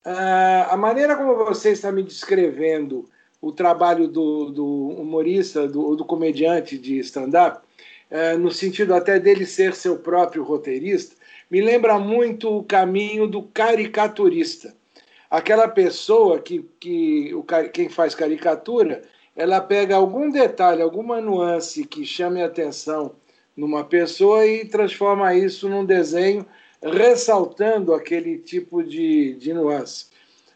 a 0.05 0.77
maneira 0.77 1.17
como 1.17 1.35
você 1.37 1.71
está 1.71 1.91
me 1.91 2.03
descrevendo 2.03 3.09
o 3.41 3.53
trabalho 3.53 4.09
do, 4.09 4.51
do 4.51 4.89
humorista, 4.89 5.69
do, 5.69 5.95
do, 5.97 6.05
comediante 6.05 6.79
de 6.79 6.99
stand-up, 7.01 7.61
uh, 8.11 8.39
no 8.39 8.51
sentido 8.51 8.95
até 8.95 9.19
dele 9.19 9.45
ser 9.45 9.75
seu 9.75 9.99
próprio 9.99 10.43
roteirista, 10.43 11.15
me 11.51 11.61
lembra 11.61 11.99
muito 11.99 12.59
o 12.59 12.65
caminho 12.65 13.27
do 13.27 13.43
caricaturista. 13.43 14.75
Aquela 15.31 15.69
pessoa 15.69 16.39
que, 16.39 16.65
que 16.81 17.35
o, 17.35 17.45
quem 17.73 17.89
faz 17.89 18.15
caricatura, 18.15 19.03
ela 19.37 19.61
pega 19.61 19.97
algum 19.97 20.31
detalhe, 20.31 20.81
alguma 20.81 21.21
nuance 21.21 21.85
que 21.85 22.07
chame 22.07 22.43
a 22.43 22.47
atenção 22.47 23.15
numa 23.57 23.85
pessoa 23.85 24.47
e 24.47 24.65
transforma 24.65 25.35
isso 25.35 25.69
num 25.69 25.85
desenho, 25.85 26.47
ressaltando 26.85 27.95
aquele 27.95 28.38
tipo 28.38 28.83
de, 28.83 29.35
de 29.35 29.55
nuance. 29.55 30.07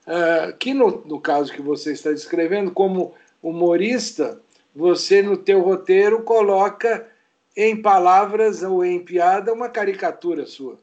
Uh, 0.06 0.56
que 0.58 0.74
no, 0.74 1.02
no 1.04 1.20
caso 1.20 1.52
que 1.52 1.62
você 1.62 1.92
está 1.92 2.10
descrevendo, 2.10 2.70
como 2.70 3.14
humorista, 3.42 4.40
você 4.74 5.22
no 5.22 5.36
teu 5.36 5.60
roteiro 5.60 6.22
coloca 6.22 7.06
em 7.56 7.80
palavras 7.80 8.62
ou 8.62 8.84
em 8.84 9.00
piada 9.00 9.52
uma 9.52 9.68
caricatura 9.68 10.46
sua. 10.46 10.78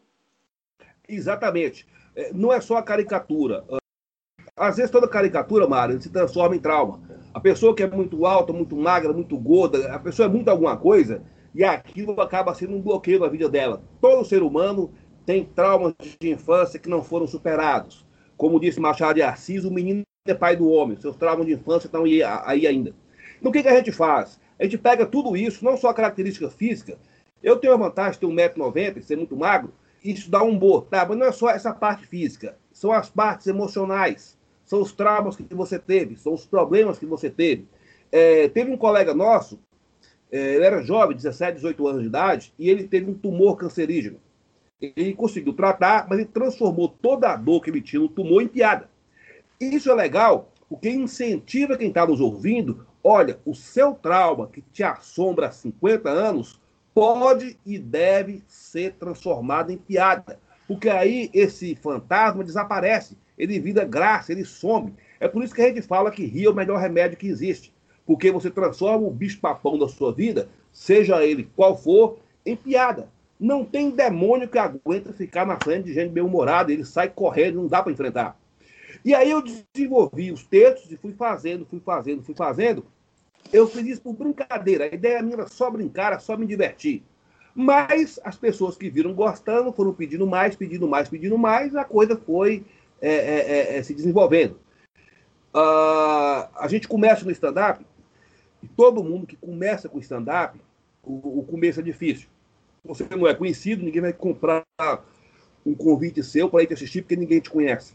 Exatamente. 1.07 1.87
É, 2.15 2.31
não 2.33 2.51
é 2.51 2.59
só 2.59 2.77
a 2.77 2.83
caricatura. 2.83 3.63
Às 4.55 4.77
vezes 4.77 4.91
toda 4.91 5.07
caricatura, 5.07 5.67
Mário, 5.67 6.01
se 6.01 6.09
transforma 6.09 6.55
em 6.55 6.59
trauma. 6.59 7.01
A 7.33 7.39
pessoa 7.39 7.75
que 7.75 7.83
é 7.83 7.87
muito 7.87 8.25
alta, 8.25 8.53
muito 8.53 8.75
magra, 8.75 9.11
muito 9.11 9.37
gorda, 9.37 9.93
a 9.93 9.99
pessoa 9.99 10.27
é 10.27 10.29
muito 10.29 10.49
alguma 10.49 10.77
coisa, 10.77 11.21
e 11.53 11.63
aquilo 11.63 12.19
acaba 12.21 12.53
sendo 12.53 12.75
um 12.75 12.81
bloqueio 12.81 13.19
na 13.19 13.27
vida 13.27 13.49
dela. 13.49 13.81
Todo 13.99 14.25
ser 14.25 14.43
humano 14.43 14.93
tem 15.25 15.45
traumas 15.45 15.93
de 16.19 16.29
infância 16.29 16.79
que 16.79 16.89
não 16.89 17.03
foram 17.03 17.27
superados. 17.27 18.05
Como 18.37 18.59
disse 18.59 18.79
Machado 18.79 19.15
de 19.15 19.21
Assis, 19.21 19.63
o 19.63 19.71
menino 19.71 20.03
é 20.27 20.33
pai 20.33 20.55
do 20.55 20.69
homem, 20.69 20.97
seus 20.97 21.15
traumas 21.15 21.45
de 21.45 21.53
infância 21.53 21.87
estão 21.87 22.03
aí, 22.03 22.67
ainda. 22.67 22.93
Então 23.37 23.49
o 23.49 23.53
que, 23.53 23.61
que 23.61 23.67
a 23.67 23.75
gente 23.75 23.91
faz? 23.91 24.39
A 24.59 24.63
gente 24.63 24.77
pega 24.77 25.05
tudo 25.05 25.35
isso, 25.35 25.63
não 25.63 25.77
só 25.77 25.89
a 25.89 25.93
característica 25.93 26.49
física. 26.49 26.97
Eu 27.43 27.57
tenho 27.57 27.73
a 27.73 27.77
vantagem 27.77 28.13
de 28.13 28.19
ter 28.19 28.27
1,90m, 28.27 29.01
ser 29.01 29.17
muito 29.17 29.35
magro, 29.35 29.73
isso 30.03 30.29
dá 30.29 30.43
um 30.43 30.57
bom, 30.57 30.81
tá? 30.81 31.05
Mas 31.05 31.17
não 31.17 31.25
é 31.25 31.31
só 31.31 31.49
essa 31.49 31.73
parte 31.73 32.05
física, 32.05 32.57
são 32.71 32.91
as 32.91 33.09
partes 33.09 33.47
emocionais, 33.47 34.37
são 34.65 34.81
os 34.81 34.91
traumas 34.91 35.35
que 35.35 35.43
você 35.53 35.77
teve, 35.77 36.15
são 36.15 36.33
os 36.33 36.45
problemas 36.45 36.97
que 36.97 37.05
você 37.05 37.29
teve. 37.29 37.67
É, 38.11 38.47
teve 38.49 38.71
um 38.71 38.77
colega 38.77 39.13
nosso 39.13 39.59
é, 40.31 40.55
ele 40.55 40.65
era 40.65 40.81
jovem, 40.81 41.15
17, 41.15 41.55
18 41.55 41.87
anos 41.87 42.01
de 42.01 42.07
idade, 42.07 42.53
e 42.57 42.69
ele 42.69 42.87
teve 42.87 43.09
um 43.09 43.13
tumor 43.13 43.55
cancerígeno. 43.55 44.19
Ele 44.81 45.13
conseguiu 45.13 45.53
tratar, 45.53 46.07
mas 46.09 46.19
ele 46.19 46.27
transformou 46.27 46.89
toda 46.89 47.31
a 47.31 47.35
dor 47.35 47.61
que 47.61 47.69
ele 47.69 47.81
tinha 47.81 48.01
no 48.01 48.09
tumor 48.09 48.41
em 48.41 48.47
piada. 48.47 48.89
Isso 49.59 49.89
é 49.89 49.93
legal, 49.93 50.51
porque 50.67 50.89
incentiva 50.89 51.77
quem 51.77 51.89
está 51.89 52.05
nos 52.05 52.19
ouvindo. 52.19 52.85
Olha, 53.03 53.39
o 53.45 53.53
seu 53.55 53.93
trauma 53.93 54.47
que 54.47 54.61
te 54.61 54.83
assombra 54.83 55.47
há 55.47 55.51
50 55.51 56.09
anos 56.09 56.59
pode 56.93 57.57
e 57.65 57.77
deve 57.77 58.43
ser 58.47 58.93
transformado 58.93 59.71
em 59.71 59.77
piada. 59.77 60.39
Porque 60.67 60.89
aí 60.89 61.29
esse 61.33 61.75
fantasma 61.75 62.43
desaparece, 62.43 63.17
ele 63.37 63.59
vira 63.59 63.85
graça, 63.85 64.31
ele 64.31 64.43
some. 64.43 64.93
É 65.19 65.27
por 65.27 65.43
isso 65.43 65.53
que 65.53 65.61
a 65.61 65.67
gente 65.67 65.81
fala 65.81 66.11
que 66.11 66.25
rir 66.25 66.45
é 66.45 66.49
o 66.49 66.55
melhor 66.55 66.79
remédio 66.79 67.17
que 67.17 67.27
existe 67.27 67.75
porque 68.05 68.31
você 68.31 68.49
transforma 68.49 69.07
o 69.07 69.11
bicho-papão 69.11 69.77
da 69.77 69.87
sua 69.87 70.13
vida, 70.13 70.47
seja 70.71 71.25
ele 71.25 71.49
qual 71.55 71.75
for, 71.75 72.19
em 72.45 72.55
piada. 72.55 73.09
Não 73.39 73.65
tem 73.65 73.89
demônio 73.89 74.47
que 74.47 74.57
aguenta 74.57 75.11
ficar 75.11 75.45
na 75.45 75.57
frente 75.59 75.85
de 75.85 75.93
gente 75.93 76.11
bem-humorada, 76.11 76.71
ele 76.71 76.85
sai 76.85 77.09
correndo, 77.09 77.55
não 77.55 77.67
dá 77.67 77.83
para 77.83 77.91
enfrentar. 77.91 78.37
E 79.03 79.13
aí 79.13 79.29
eu 79.29 79.41
desenvolvi 79.41 80.31
os 80.31 80.43
textos 80.45 80.91
e 80.91 80.97
fui 80.97 81.13
fazendo, 81.13 81.65
fui 81.65 81.79
fazendo, 81.79 82.23
fui 82.23 82.33
fazendo. 82.33 82.85
Eu 83.51 83.67
fiz 83.67 83.85
isso 83.85 84.01
por 84.01 84.13
brincadeira. 84.13 84.85
A 84.85 84.87
ideia 84.87 85.21
minha 85.21 85.35
era 85.35 85.47
só 85.47 85.69
brincar, 85.69 86.07
era 86.07 86.19
só 86.19 86.35
me 86.35 86.45
divertir. 86.47 87.03
Mas 87.53 88.19
as 88.23 88.35
pessoas 88.35 88.75
que 88.75 88.89
viram 88.89 89.13
gostando 89.13 89.71
foram 89.71 89.93
pedindo 89.93 90.25
mais, 90.25 90.55
pedindo 90.55 90.87
mais, 90.87 91.07
pedindo 91.07 91.37
mais, 91.37 91.75
a 91.75 91.85
coisa 91.85 92.17
foi 92.17 92.65
é, 93.01 93.13
é, 93.13 93.39
é, 93.75 93.77
é 93.77 93.83
se 93.83 93.93
desenvolvendo. 93.93 94.59
Uh, 95.53 96.49
a 96.55 96.67
gente 96.67 96.87
começa 96.87 97.23
no 97.23 97.31
stand-up 97.31 97.85
e 98.61 98.67
todo 98.67 99.03
mundo 99.03 99.25
que 99.25 99.37
começa 99.37 99.87
com 99.87 99.99
stand-up, 99.99 100.59
o, 101.01 101.39
o 101.39 101.43
começo 101.43 101.79
é 101.79 101.83
difícil. 101.83 102.27
Você 102.85 103.05
não 103.11 103.27
é 103.27 103.33
conhecido, 103.33 103.83
ninguém 103.83 104.01
vai 104.01 104.13
comprar 104.13 104.63
um 105.65 105.73
convite 105.73 106.23
seu 106.23 106.49
para 106.49 106.63
ir 106.63 106.67
te 106.67 106.73
assistir 106.73 107.01
porque 107.01 107.15
ninguém 107.15 107.39
te 107.39 107.49
conhece. 107.49 107.93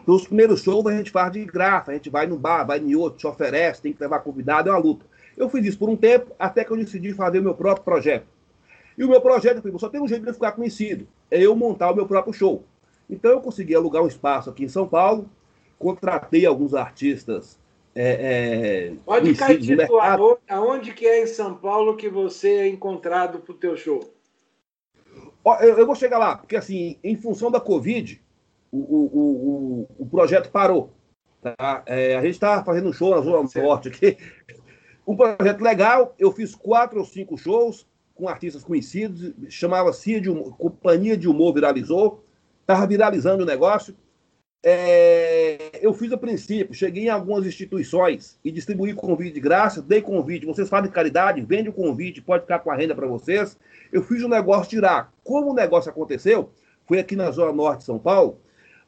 Então, 0.00 0.14
os 0.14 0.26
primeiros 0.26 0.62
shows 0.62 0.86
a 0.86 0.96
gente 0.96 1.10
faz 1.10 1.32
de 1.32 1.44
graça, 1.44 1.90
a 1.90 1.94
gente 1.94 2.10
vai 2.10 2.26
no 2.26 2.38
bar, 2.38 2.64
vai 2.64 2.78
em 2.78 2.94
outro, 2.96 3.18
te 3.18 3.26
oferece, 3.26 3.82
tem 3.82 3.92
que 3.92 4.02
levar 4.02 4.20
convidado, 4.20 4.68
é 4.68 4.72
uma 4.72 4.78
luta. 4.78 5.04
Eu 5.36 5.48
fiz 5.48 5.64
isso 5.64 5.78
por 5.78 5.88
um 5.88 5.96
tempo, 5.96 6.32
até 6.38 6.64
que 6.64 6.70
eu 6.70 6.76
decidi 6.76 7.12
fazer 7.12 7.38
o 7.38 7.42
meu 7.42 7.54
próprio 7.54 7.84
projeto. 7.84 8.26
E 8.96 9.04
o 9.04 9.08
meu 9.08 9.20
projeto, 9.20 9.56
eu 9.56 9.62
falei, 9.62 9.78
só 9.78 9.88
tem 9.88 10.00
um 10.00 10.08
jeito 10.08 10.24
de 10.24 10.32
ficar 10.32 10.52
conhecido, 10.52 11.06
é 11.30 11.40
eu 11.40 11.54
montar 11.54 11.90
o 11.90 11.94
meu 11.94 12.06
próprio 12.06 12.32
show. 12.32 12.64
Então 13.08 13.30
eu 13.30 13.40
consegui 13.40 13.74
alugar 13.74 14.02
um 14.02 14.08
espaço 14.08 14.50
aqui 14.50 14.64
em 14.64 14.68
São 14.68 14.88
Paulo, 14.88 15.28
contratei 15.78 16.46
alguns 16.46 16.74
artistas 16.74 17.58
é, 17.94 18.88
é, 18.90 18.94
Pode 19.04 19.34
cair 19.34 19.60
titular, 19.60 20.18
aonde 20.48 20.94
que 20.94 21.06
é 21.06 21.22
em 21.22 21.26
São 21.26 21.54
Paulo 21.54 21.96
que 21.96 22.08
você 22.08 22.48
é 22.48 22.68
encontrado 22.68 23.40
para 23.40 23.52
o 23.52 23.56
teu 23.56 23.76
show? 23.76 24.00
Eu, 25.44 25.78
eu, 25.78 25.86
vou 25.86 25.94
chegar 25.94 26.18
lá, 26.18 26.36
porque 26.36 26.56
assim, 26.56 26.98
em 27.02 27.16
função 27.16 27.50
da 27.50 27.60
Covid, 27.60 28.22
o, 28.70 28.78
o, 28.78 29.86
o, 29.98 30.02
o 30.04 30.06
projeto 30.06 30.50
parou. 30.50 30.92
Tá? 31.40 31.82
É, 31.86 32.16
a 32.16 32.22
gente 32.22 32.34
está 32.34 32.62
fazendo 32.64 32.88
um 32.88 32.92
show 32.92 33.10
na 33.10 33.20
Zona. 33.20 33.48
Norte 33.56 33.88
aqui. 33.88 34.16
Um 35.06 35.16
projeto 35.16 35.60
legal, 35.60 36.14
eu 36.18 36.30
fiz 36.30 36.54
quatro 36.54 37.00
ou 37.00 37.04
cinco 37.04 37.36
shows 37.36 37.86
com 38.14 38.28
artistas 38.28 38.62
conhecidos, 38.62 39.32
chamava-se 39.48 40.20
de 40.20 40.30
Companhia 40.52 41.16
de 41.16 41.28
Humor 41.28 41.54
Viralizou, 41.54 42.24
estava 42.60 42.86
viralizando 42.86 43.42
o 43.42 43.46
negócio. 43.46 43.96
É, 44.64 45.80
eu 45.80 45.92
fiz 45.92 46.12
a 46.12 46.16
princípio, 46.16 46.72
cheguei 46.72 47.06
em 47.06 47.08
algumas 47.08 47.44
instituições 47.44 48.38
e 48.44 48.52
distribuí 48.52 48.94
convite 48.94 49.34
de 49.34 49.40
graça, 49.40 49.82
dei 49.82 50.00
convite, 50.00 50.46
vocês 50.46 50.68
fazem 50.68 50.88
caridade, 50.88 51.40
vende 51.40 51.68
o 51.68 51.72
convite, 51.72 52.22
pode 52.22 52.44
ficar 52.44 52.60
com 52.60 52.70
a 52.70 52.76
renda 52.76 52.94
para 52.94 53.08
vocês. 53.08 53.58
Eu 53.92 54.04
fiz 54.04 54.22
um 54.22 54.28
negócio 54.28 54.70
tirar. 54.70 55.12
Como 55.24 55.50
o 55.50 55.54
negócio 55.54 55.90
aconteceu, 55.90 56.50
foi 56.86 57.00
aqui 57.00 57.16
na 57.16 57.30
Zona 57.32 57.52
Norte 57.52 57.80
de 57.80 57.84
São 57.86 57.98
Paulo, 57.98 58.38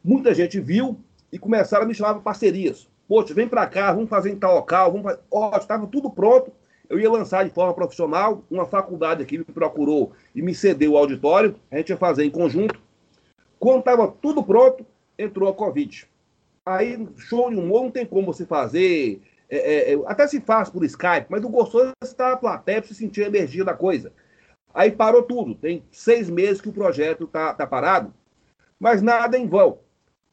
muita 0.03 0.33
gente 0.33 0.61
viu 0.61 1.01
e 1.33 1.39
começaram 1.39 1.85
a 1.85 1.89
me 1.89 1.95
chamar 1.95 2.15
para 2.15 2.23
parcerias. 2.23 2.89
Poxa, 3.09 3.35
vem 3.35 3.49
para 3.49 3.67
cá, 3.67 3.93
vamos 3.93 4.09
fazer 4.09 4.31
em 4.31 4.37
tal 4.37 4.55
local, 4.55 4.93
vamos 4.93 5.05
fazer... 5.05 5.21
Estava 5.61 5.87
tudo 5.89 6.09
pronto, 6.09 6.53
eu 6.89 7.01
ia 7.01 7.11
lançar 7.11 7.45
de 7.45 7.51
forma 7.51 7.75
profissional, 7.75 8.45
uma 8.49 8.65
faculdade 8.65 9.23
aqui 9.23 9.39
me 9.39 9.45
procurou 9.45 10.13
e 10.35 10.41
me 10.41 10.55
cedeu 10.55 10.93
o 10.93 10.97
auditório, 10.97 11.57
a 11.69 11.79
gente 11.79 11.89
ia 11.91 11.97
fazer 11.97 12.25
em 12.25 12.31
conjunto. 12.31 12.81
Quando 13.59 13.81
estava 13.81 14.07
tudo 14.07 14.43
pronto, 14.43 14.87
entrou 15.19 15.49
a 15.49 15.55
Covid. 15.55 16.09
Aí, 16.67 17.09
show 17.17 17.51
de 17.51 17.57
humor 17.57 17.83
não 17.85 17.91
tem 17.91 18.07
como 18.07 18.33
você 18.33 18.47
fazer. 18.47 19.21
É, 19.49 19.57
é, 19.57 19.95
é 19.95 20.01
até 20.07 20.27
se 20.27 20.41
faz 20.41 20.71
por 20.71 20.85
Skype, 20.85 21.27
mas 21.29 21.45
o 21.45 21.49
gostoso 21.49 21.93
é 22.03 22.05
estar 22.05 22.31
na 22.31 22.37
plateia 22.37 22.81
para 22.81 22.95
sentir 22.95 23.25
a 23.25 23.29
energia 23.29 23.65
da 23.65 23.75
coisa. 23.75 24.13
Aí 24.73 24.91
parou 24.91 25.23
tudo. 25.23 25.55
Tem 25.55 25.85
seis 25.93 26.29
meses 26.31 26.61
que 26.61 26.69
o 26.69 26.73
projeto 26.73 27.25
está 27.25 27.55
tá 27.55 27.67
parado, 27.67 28.13
mas 28.81 29.03
nada 29.03 29.39
em 29.39 29.47
vão. 29.47 29.79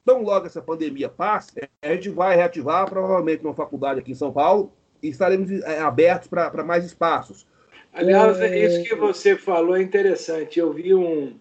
Então, 0.01 0.23
logo 0.23 0.47
essa 0.47 0.61
pandemia 0.61 1.09
passe, 1.09 1.53
a 1.81 1.93
gente 1.93 2.09
vai 2.09 2.35
reativar, 2.35 2.89
provavelmente, 2.89 3.43
uma 3.43 3.53
faculdade 3.53 3.99
aqui 3.99 4.11
em 4.11 4.15
São 4.15 4.31
Paulo, 4.31 4.73
e 5.01 5.09
estaremos 5.09 5.51
é, 5.51 5.79
abertos 5.79 6.27
para 6.27 6.63
mais 6.63 6.85
espaços. 6.85 7.45
Aliás, 7.93 8.39
é... 8.39 8.65
isso 8.65 8.83
que 8.83 8.95
você 8.95 9.35
falou 9.35 9.75
é 9.75 9.81
interessante. 9.81 10.59
Eu 10.59 10.71
vi 10.73 10.93
um, 10.93 11.37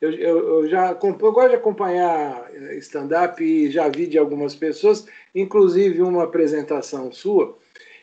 eu, 0.00 0.12
eu, 0.12 0.48
eu 0.60 0.68
já 0.68 0.90
eu 0.92 1.32
gosto 1.32 1.50
de 1.50 1.56
acompanhar 1.56 2.50
eh, 2.54 2.76
stand-up 2.76 3.42
e 3.42 3.70
já 3.70 3.88
vi 3.88 4.06
de 4.06 4.16
algumas 4.16 4.54
pessoas, 4.54 5.06
inclusive 5.34 6.00
uma 6.02 6.24
apresentação 6.24 7.12
sua, 7.12 7.58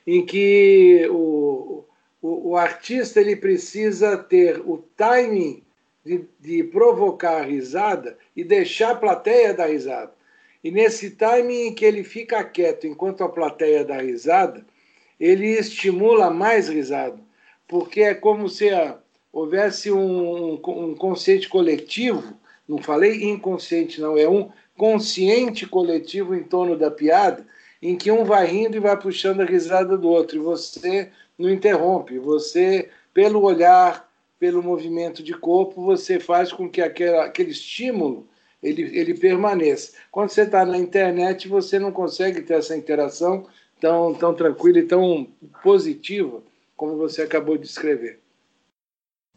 em 0.06 0.26
que 0.26 1.08
o, 1.10 1.84
o, 2.22 2.52
o 2.52 2.56
artista 2.56 3.20
ele 3.20 3.36
precisa 3.36 4.16
ter 4.16 4.60
o 4.60 4.78
timing 4.96 5.64
de, 6.06 6.26
de 6.40 6.64
provocar 6.64 7.42
a 7.42 7.46
risada 7.46 8.18
e 8.36 8.44
deixar 8.44 8.92
a 8.92 8.96
plateia 8.96 9.54
dar 9.54 9.70
risada. 9.70 10.14
E 10.64 10.72
nesse 10.72 11.12
timing 11.12 11.68
em 11.68 11.74
que 11.74 11.86
ele 11.86 12.04
fica 12.04 12.44
quieto 12.44 12.86
enquanto 12.86 13.24
a 13.24 13.30
plateia 13.30 13.84
dá 13.84 14.02
risada, 14.02 14.66
ele 15.20 15.48
estimula 15.48 16.30
mais 16.30 16.70
risada, 16.70 17.20
porque 17.68 18.02
é 18.02 18.14
como 18.14 18.48
se 18.48 18.70
houvesse 19.40 19.92
um, 19.92 20.54
um 20.54 20.96
consciente 20.96 21.48
coletivo, 21.48 22.34
não 22.68 22.80
falei 22.80 23.24
inconsciente, 23.24 24.02
não, 24.02 24.18
é 24.18 24.28
um 24.28 24.50
consciente 24.76 25.68
coletivo 25.68 26.34
em 26.34 26.42
torno 26.42 26.76
da 26.76 26.90
piada, 26.90 27.46
em 27.80 27.96
que 27.96 28.10
um 28.10 28.24
vai 28.24 28.48
rindo 28.48 28.78
e 28.78 28.80
vai 28.80 29.00
puxando 29.00 29.42
a 29.42 29.46
risada 29.46 29.96
do 29.96 30.10
outro, 30.10 30.38
e 30.38 30.40
você 30.40 31.12
não 31.38 31.52
interrompe, 31.52 32.18
você, 32.18 32.90
pelo 33.14 33.44
olhar, 33.44 34.10
pelo 34.40 34.64
movimento 34.64 35.22
de 35.22 35.34
corpo, 35.34 35.84
você 35.84 36.20
faz 36.20 36.52
com 36.52 36.68
que 36.68 36.82
aquele, 36.82 37.18
aquele 37.18 37.52
estímulo 37.52 38.28
ele, 38.62 38.82
ele 38.98 39.14
permaneça. 39.14 39.94
Quando 40.12 40.30
você 40.30 40.42
está 40.42 40.66
na 40.66 40.80
internet, 40.80 41.48
você 41.48 41.78
não 41.78 41.92
consegue 41.92 42.42
ter 42.42 42.56
essa 42.56 42.76
interação 42.76 43.46
tão, 43.80 44.16
tão 44.16 44.34
tranquila 44.34 44.80
e 44.80 44.88
tão 44.88 45.28
positiva 45.62 46.42
como 46.76 46.98
você 46.98 47.22
acabou 47.22 47.56
de 47.56 47.68
escrever. 47.68 48.20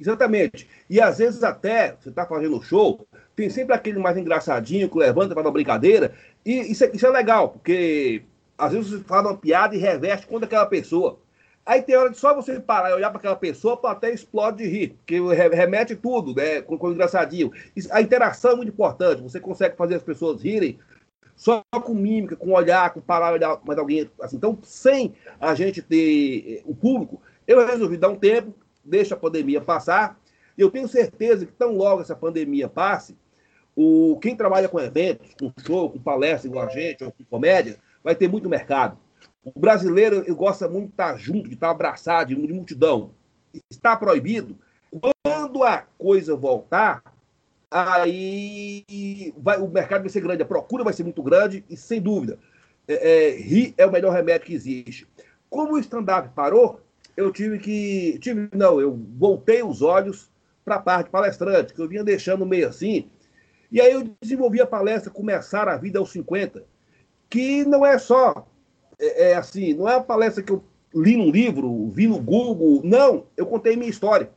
Exatamente. 0.00 0.69
E 0.88 1.00
às 1.00 1.19
vezes 1.19 1.42
até, 1.42 1.95
você 2.00 2.09
está 2.09 2.25
fazendo 2.25 2.62
show, 2.62 3.07
tem 3.37 3.50
sempre 3.50 3.75
aquele 3.75 3.99
mais 3.99 4.16
engraçadinho 4.16 4.88
que 4.88 4.99
levanta 4.99 5.35
para 5.35 5.42
uma 5.42 5.52
brincadeira, 5.52 6.14
e 6.45 6.73
isso 6.73 6.85
é, 6.85 6.90
isso 6.95 7.07
é 7.07 7.11
legal, 7.11 7.50
porque 7.50 8.23
às 8.57 8.73
vezes 8.73 8.90
você 8.90 9.04
fala 9.04 9.30
uma 9.30 9.37
piada 9.37 9.75
e 9.75 9.78
reveste 9.78 10.26
contra 10.26 10.47
aquela 10.47 10.66
pessoa. 10.66 11.19
Aí 11.64 11.83
tem 11.83 11.95
hora 11.95 12.11
de 12.11 12.16
só 12.16 12.35
você 12.35 12.59
parar 12.59 12.90
e 12.90 12.95
olhar 12.95 13.11
para 13.11 13.19
aquela 13.19 13.37
pessoa, 13.37 13.76
para 13.76 13.92
até 13.92 14.11
explode 14.12 14.59
de 14.59 14.69
rir, 14.69 14.88
porque 14.97 15.21
remete 15.54 15.95
tudo, 15.95 16.35
né? 16.35 16.62
Com, 16.62 16.78
com 16.78 16.90
engraçadinho. 16.90 17.52
A 17.90 18.00
interação 18.00 18.52
é 18.52 18.57
muito 18.57 18.71
importante. 18.71 19.23
Você 19.23 19.38
consegue 19.38 19.76
fazer 19.76 19.97
as 19.97 20.02
pessoas 20.02 20.42
rirem 20.42 20.78
só 21.37 21.62
com 21.71 21.95
mímica, 21.95 22.35
com 22.35 22.52
olhar, 22.52 22.92
com 22.92 23.00
parar 23.00 23.33
olhar 23.33 23.61
mais 23.64 23.78
alguém. 23.78 24.11
Assim. 24.21 24.37
Então, 24.37 24.59
sem 24.62 25.14
a 25.38 25.54
gente 25.54 25.80
ter 25.80 26.59
eh, 26.59 26.62
o 26.64 26.75
público, 26.75 27.21
eu 27.47 27.66
resolvi 27.66 27.97
dar 27.97 28.09
um 28.09 28.16
tempo, 28.16 28.54
deixa 28.84 29.14
a 29.14 29.18
pandemia 29.18 29.60
passar. 29.60 30.18
Eu 30.56 30.70
tenho 30.70 30.88
certeza 30.88 31.46
que 31.46 31.52
tão 31.52 31.75
logo 31.76 32.02
essa 32.02 32.14
pandemia 32.14 32.68
passe, 32.68 33.16
o, 33.75 34.18
quem 34.20 34.37
trabalha 34.37 34.68
com 34.68 34.80
eventos, 34.80 35.34
com 35.38 35.52
show, 35.64 35.90
com 35.90 35.99
palestra 35.99 36.49
igual 36.49 36.66
a 36.66 36.70
gente, 36.70 37.04
ou 37.04 37.12
com 37.12 37.25
comédia, 37.25 37.78
vai 38.02 38.14
ter 38.14 38.28
muito 38.28 38.49
mercado. 38.49 38.99
O 39.44 39.58
brasileiro 39.58 40.22
gosta 40.34 40.68
muito 40.68 40.87
de 40.87 40.92
estar 40.92 41.16
junto, 41.16 41.49
de 41.49 41.54
estar 41.54 41.70
abraçado, 41.70 42.28
de 42.28 42.52
multidão. 42.52 43.12
Está 43.70 43.96
proibido. 43.96 44.58
Quando 45.25 45.64
a 45.64 45.78
coisa 45.96 46.37
voltar, 46.37 47.02
aí 47.70 49.32
vai, 49.38 49.58
o 49.58 49.68
mercado 49.68 50.02
vai 50.02 50.10
ser 50.10 50.20
grande, 50.20 50.42
a 50.42 50.46
procura 50.46 50.84
vai 50.84 50.92
ser 50.92 51.04
muito 51.04 51.22
grande 51.22 51.64
e, 51.70 51.76
sem 51.76 52.00
dúvida, 52.00 52.38
é, 52.87 53.28
é, 53.28 53.30
rir 53.37 53.75
é 53.78 53.87
o 53.87 53.92
melhor 53.92 54.12
remédio 54.12 54.46
que 54.46 54.54
existe. 54.54 55.06
Como 55.49 55.75
o 55.75 55.78
stand-up 55.78 56.28
parou, 56.34 56.80
eu 57.20 57.32
tive 57.32 57.58
que. 57.58 58.18
Tive, 58.20 58.48
não, 58.52 58.80
eu 58.80 58.98
voltei 59.16 59.62
os 59.62 59.82
olhos 59.82 60.30
para 60.64 60.76
a 60.76 60.80
parte 60.80 61.10
palestrante, 61.10 61.74
que 61.74 61.80
eu 61.80 61.88
vinha 61.88 62.04
deixando 62.04 62.46
meio 62.46 62.68
assim. 62.68 63.10
E 63.70 63.80
aí 63.80 63.92
eu 63.92 64.10
desenvolvi 64.20 64.60
a 64.60 64.66
palestra 64.66 65.10
Começar 65.10 65.68
a 65.68 65.76
Vida 65.76 65.98
aos 65.98 66.10
50, 66.10 66.64
que 67.28 67.64
não 67.64 67.86
é 67.86 67.98
só 67.98 68.46
é, 68.98 69.30
é, 69.30 69.34
assim, 69.34 69.74
não 69.74 69.88
é 69.88 69.96
uma 69.96 70.04
palestra 70.04 70.42
que 70.42 70.52
eu 70.52 70.62
li 70.94 71.16
num 71.16 71.30
livro, 71.30 71.88
vi 71.88 72.06
no 72.06 72.20
Google. 72.20 72.80
Não, 72.84 73.26
eu 73.36 73.46
contei 73.46 73.76
minha 73.76 73.90
história. 73.90 74.30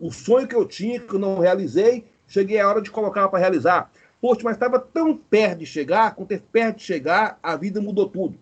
O 0.00 0.10
sonho 0.10 0.48
que 0.48 0.54
eu 0.54 0.66
tinha, 0.66 1.00
que 1.00 1.14
eu 1.14 1.18
não 1.18 1.38
realizei, 1.38 2.04
cheguei 2.26 2.60
a 2.60 2.68
hora 2.68 2.82
de 2.82 2.90
colocar 2.90 3.28
para 3.28 3.38
realizar. 3.38 3.90
Poxa, 4.20 4.40
mas 4.44 4.54
estava 4.54 4.78
tão 4.78 5.16
perto 5.16 5.60
de 5.60 5.66
chegar, 5.66 6.14
com 6.14 6.24
ter 6.24 6.40
perto 6.40 6.78
de 6.78 6.84
chegar, 6.84 7.38
a 7.42 7.56
vida 7.56 7.80
mudou 7.80 8.08
tudo. 8.08 8.38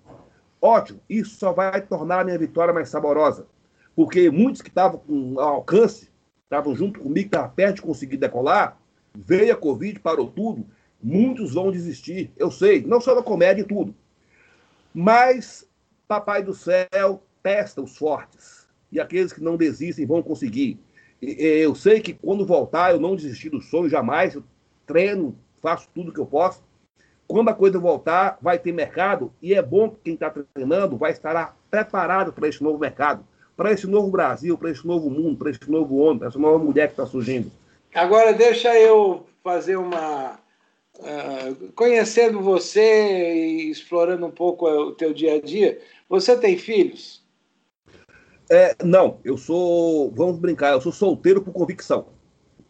Ótimo, 0.60 1.00
isso 1.08 1.36
só 1.38 1.52
vai 1.52 1.80
tornar 1.80 2.20
a 2.20 2.24
minha 2.24 2.38
vitória 2.38 2.74
mais 2.74 2.88
saborosa. 2.88 3.46
Porque 3.94 4.30
muitos 4.30 4.62
que 4.62 4.68
estavam 4.68 4.98
com 4.98 5.38
alcance, 5.40 6.10
estavam 6.44 6.74
junto 6.74 7.00
comigo, 7.00 7.26
estavam 7.26 7.50
perto 7.50 7.76
de 7.76 7.82
conseguir 7.82 8.16
decolar, 8.16 8.80
veio 9.14 9.52
a 9.52 9.56
Covid, 9.56 9.98
parou 10.00 10.30
tudo, 10.30 10.66
muitos 11.02 11.54
vão 11.54 11.70
desistir. 11.70 12.32
Eu 12.36 12.50
sei, 12.50 12.82
não 12.82 13.00
só 13.00 13.14
da 13.14 13.22
comédia 13.22 13.62
e 13.62 13.66
tudo. 13.66 13.94
Mas 14.92 15.68
Papai 16.08 16.42
do 16.42 16.54
Céu 16.54 17.22
testa 17.42 17.80
os 17.80 17.96
fortes. 17.96 18.66
E 18.90 18.98
aqueles 18.98 19.32
que 19.32 19.42
não 19.42 19.56
desistem 19.56 20.06
vão 20.06 20.22
conseguir. 20.22 20.80
Eu 21.22 21.74
sei 21.74 22.00
que 22.00 22.14
quando 22.14 22.46
voltar, 22.46 22.92
eu 22.92 23.00
não 23.00 23.14
desisti 23.14 23.48
do 23.48 23.60
sonho 23.60 23.88
jamais. 23.88 24.34
Eu 24.34 24.42
treino, 24.86 25.36
faço 25.60 25.88
tudo 25.94 26.12
que 26.12 26.18
eu 26.18 26.26
posso. 26.26 26.62
Quando 27.28 27.48
a 27.48 27.54
coisa 27.54 27.78
voltar, 27.78 28.38
vai 28.42 28.58
ter 28.58 28.72
mercado. 28.72 29.32
E 29.40 29.54
é 29.54 29.62
bom 29.62 29.90
que 29.90 30.00
quem 30.02 30.14
está 30.14 30.30
treinando 30.30 30.96
vai 30.96 31.12
estar 31.12 31.56
preparado 31.70 32.32
para 32.32 32.48
esse 32.48 32.60
novo 32.60 32.78
mercado, 32.78 33.24
para 33.60 33.72
esse 33.72 33.86
novo 33.86 34.10
Brasil, 34.10 34.56
para 34.56 34.70
esse 34.70 34.86
novo 34.86 35.10
mundo, 35.10 35.36
para 35.36 35.50
esse 35.50 35.70
novo 35.70 35.98
homem, 35.98 36.20
para 36.20 36.28
essa 36.28 36.38
nova 36.38 36.58
mulher 36.58 36.86
que 36.86 36.94
está 36.94 37.04
surgindo. 37.04 37.52
Agora, 37.94 38.32
deixa 38.32 38.74
eu 38.74 39.26
fazer 39.44 39.76
uma 39.76 40.40
ah, 40.98 41.54
conhecendo 41.74 42.40
você 42.40 42.80
e 42.80 43.70
explorando 43.70 44.24
um 44.24 44.30
pouco 44.30 44.66
o 44.66 44.92
teu 44.92 45.12
dia 45.12 45.34
a 45.34 45.40
dia, 45.42 45.78
você 46.08 46.38
tem 46.38 46.56
filhos? 46.56 47.22
É, 48.50 48.74
não, 48.82 49.18
eu 49.22 49.36
sou, 49.36 50.10
vamos 50.12 50.38
brincar, 50.38 50.72
eu 50.72 50.80
sou 50.80 50.90
solteiro 50.90 51.42
por 51.42 51.52
convicção. 51.52 52.06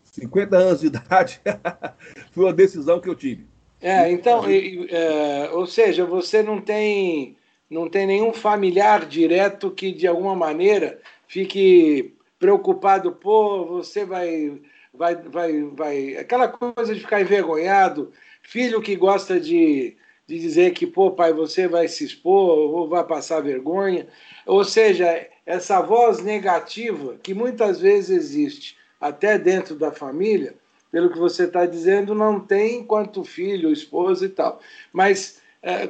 50 0.03 0.57
anos 0.57 0.81
de 0.81 0.88
idade 0.88 1.40
foi 2.35 2.46
uma 2.46 2.53
decisão 2.53 3.00
que 3.00 3.09
eu 3.09 3.14
tive. 3.14 3.46
É, 3.81 4.11
então, 4.11 4.42
é, 4.44 5.50
ou 5.53 5.68
seja, 5.68 6.05
você 6.05 6.42
não 6.42 6.61
tem, 6.61 7.37
não 7.70 7.88
tem 7.88 8.06
nenhum 8.06 8.33
familiar 8.33 9.06
direto 9.06 9.70
que 9.70 9.92
de 9.92 10.06
alguma 10.06 10.35
maneira 10.35 11.00
fique 11.28 12.14
preocupado, 12.38 13.12
pô, 13.12 13.64
você 13.66 14.04
vai 14.04 14.61
vai, 14.92 15.14
vai, 15.14 15.62
vai. 15.62 16.16
Aquela 16.16 16.48
coisa 16.48 16.94
de 16.94 17.00
ficar 17.00 17.20
envergonhado, 17.20 18.12
filho 18.42 18.83
que 18.83 18.96
gosta 18.96 19.38
de, 19.38 19.96
de 20.26 20.38
dizer 20.38 20.72
que, 20.72 20.87
pô, 20.87 21.12
pai, 21.12 21.33
você 21.33 21.68
vai 21.68 21.88
se 21.88 22.04
expor 22.04 22.59
ou 22.59 22.88
vai 22.88 23.04
passar 23.04 23.40
vergonha. 23.40 24.06
Ou 24.46 24.64
seja, 24.64 25.26
essa 25.46 25.80
voz 25.80 26.22
negativa 26.22 27.16
que 27.22 27.35
muitas 27.35 27.80
vezes 27.80 28.11
existe, 28.11 28.76
até 29.00 29.38
dentro 29.38 29.74
da 29.74 29.92
família, 29.92 30.54
pelo 30.90 31.11
que 31.11 31.18
você 31.18 31.44
está 31.44 31.64
dizendo, 31.64 32.14
não 32.14 32.40
tem 32.40 32.80
enquanto 32.80 33.24
filho, 33.24 33.72
esposa 33.72 34.26
e 34.26 34.28
tal. 34.28 34.61
Mas 34.92 35.40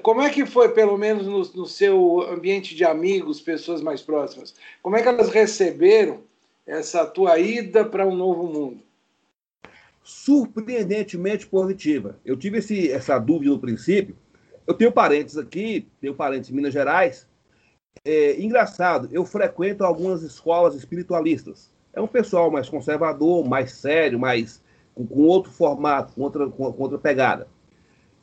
como 0.02 0.22
é 0.22 0.30
que 0.30 0.44
foi, 0.44 0.70
pelo 0.70 0.98
menos 0.98 1.26
no, 1.26 1.60
no, 1.60 1.66
seu 1.66 2.22
ambiente 2.22 2.74
de 2.74 2.84
amigos, 2.84 3.40
pessoas 3.40 3.80
mais 3.80 4.02
próximas? 4.02 4.54
Como 4.82 4.96
é 4.96 5.02
que 5.02 5.08
elas 5.08 5.30
receberam 5.30 6.22
essa 6.66 7.06
tua 7.06 7.38
ida 7.38 7.84
para 7.84 8.06
um 8.06 8.14
novo 8.14 8.46
mundo? 8.46 8.82
surpreendentemente 10.02 11.46
positiva. 11.46 12.18
Eu 12.24 12.36
tive 12.36 12.58
esse, 12.58 12.90
essa 12.90 13.18
dúvida 13.18 13.52
no 13.52 13.60
princípio. 13.60 14.16
Eu 14.66 14.74
tenho 14.74 14.92
parentes 14.92 15.36
aqui, 15.36 15.86
tenho 16.00 16.14
parentes 16.14 16.50
em 16.50 16.54
Minas 16.54 16.72
Gerais. 16.72 17.28
É, 18.04 18.40
engraçado, 18.40 19.08
eu 19.12 19.24
frequento 19.24 19.84
algumas 19.84 20.22
escolas 20.22 20.74
espiritualistas. 20.74 21.70
É 21.92 22.00
um 22.00 22.06
pessoal 22.06 22.50
mais 22.50 22.68
conservador, 22.68 23.46
mais 23.46 23.72
sério, 23.72 24.18
mais 24.18 24.62
com, 24.94 25.06
com 25.06 25.22
outro 25.22 25.52
formato, 25.52 26.14
com 26.14 26.22
outra, 26.22 26.48
com, 26.48 26.72
com 26.72 26.82
outra 26.82 26.98
pegada. 26.98 27.48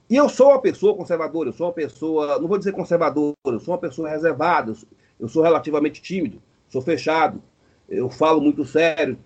E 0.09 0.15
eu 0.15 0.29
sou 0.29 0.49
uma 0.51 0.61
pessoa 0.61 0.95
conservadora, 0.95 1.49
eu 1.49 1.53
sou 1.53 1.67
uma 1.67 1.73
pessoa, 1.73 2.39
não 2.39 2.47
vou 2.47 2.57
dizer 2.57 2.71
conservadora, 2.71 3.35
eu 3.45 3.59
sou 3.59 3.73
uma 3.73 3.79
pessoa 3.79 4.09
reservada, 4.09 4.73
eu 5.19 5.27
sou, 5.27 5.43
relativamente 5.43 6.01
tímido, 6.01 6.41
sou 6.69 6.81
fechado, 6.81 7.43
eu 7.89 8.09
falo 8.09 8.39
muito 8.39 8.63
sério. 8.63 9.17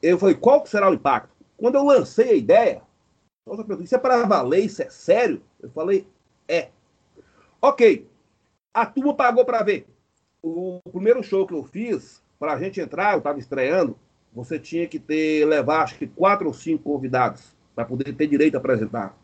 Eu 0.00 0.18
falei, 0.18 0.36
qual 0.36 0.64
será 0.66 0.88
o 0.88 0.94
impacto? 0.94 1.30
Quando 1.56 1.74
eu 1.74 1.84
lancei 1.84 2.30
a 2.30 2.34
ideia, 2.34 2.82
nossa 3.44 3.64
pergunta, 3.64 3.84
isso 3.84 3.94
é 3.94 3.98
para 3.98 4.24
valer, 4.24 4.64
isso 4.64 4.82
é 4.82 4.88
sério? 4.88 5.42
Eu 5.60 5.68
falei, 5.70 6.06
é. 6.46 6.68
Ok, 7.60 8.06
a 8.72 8.86
turma 8.86 9.14
pagou 9.14 9.44
para 9.44 9.62
ver. 9.62 9.86
O 10.42 10.80
primeiro 10.90 11.22
show 11.22 11.46
que 11.46 11.54
eu 11.54 11.64
fiz, 11.64 12.22
para 12.38 12.52
a 12.52 12.58
gente 12.58 12.80
entrar, 12.80 13.14
eu 13.14 13.18
estava 13.18 13.38
estreando, 13.38 13.98
você 14.32 14.58
tinha 14.58 14.86
que 14.86 14.98
ter, 14.98 15.44
levar 15.44 15.82
acho 15.82 15.98
que 15.98 16.06
quatro 16.06 16.46
ou 16.46 16.54
cinco 16.54 16.84
convidados 16.84 17.54
para 17.74 17.84
poder 17.84 18.14
ter 18.14 18.28
direito 18.28 18.54
a 18.54 18.58
apresentar. 18.58 19.16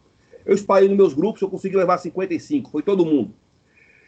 Eu 0.47 0.55
espalhei 0.55 0.89
nos 0.89 0.97
meus 0.97 1.13
grupos, 1.13 1.43
eu 1.43 1.51
consegui 1.51 1.77
levar 1.77 1.99
55, 1.99 2.71
foi 2.71 2.83
todo 2.83 3.05
mundo. 3.05 3.35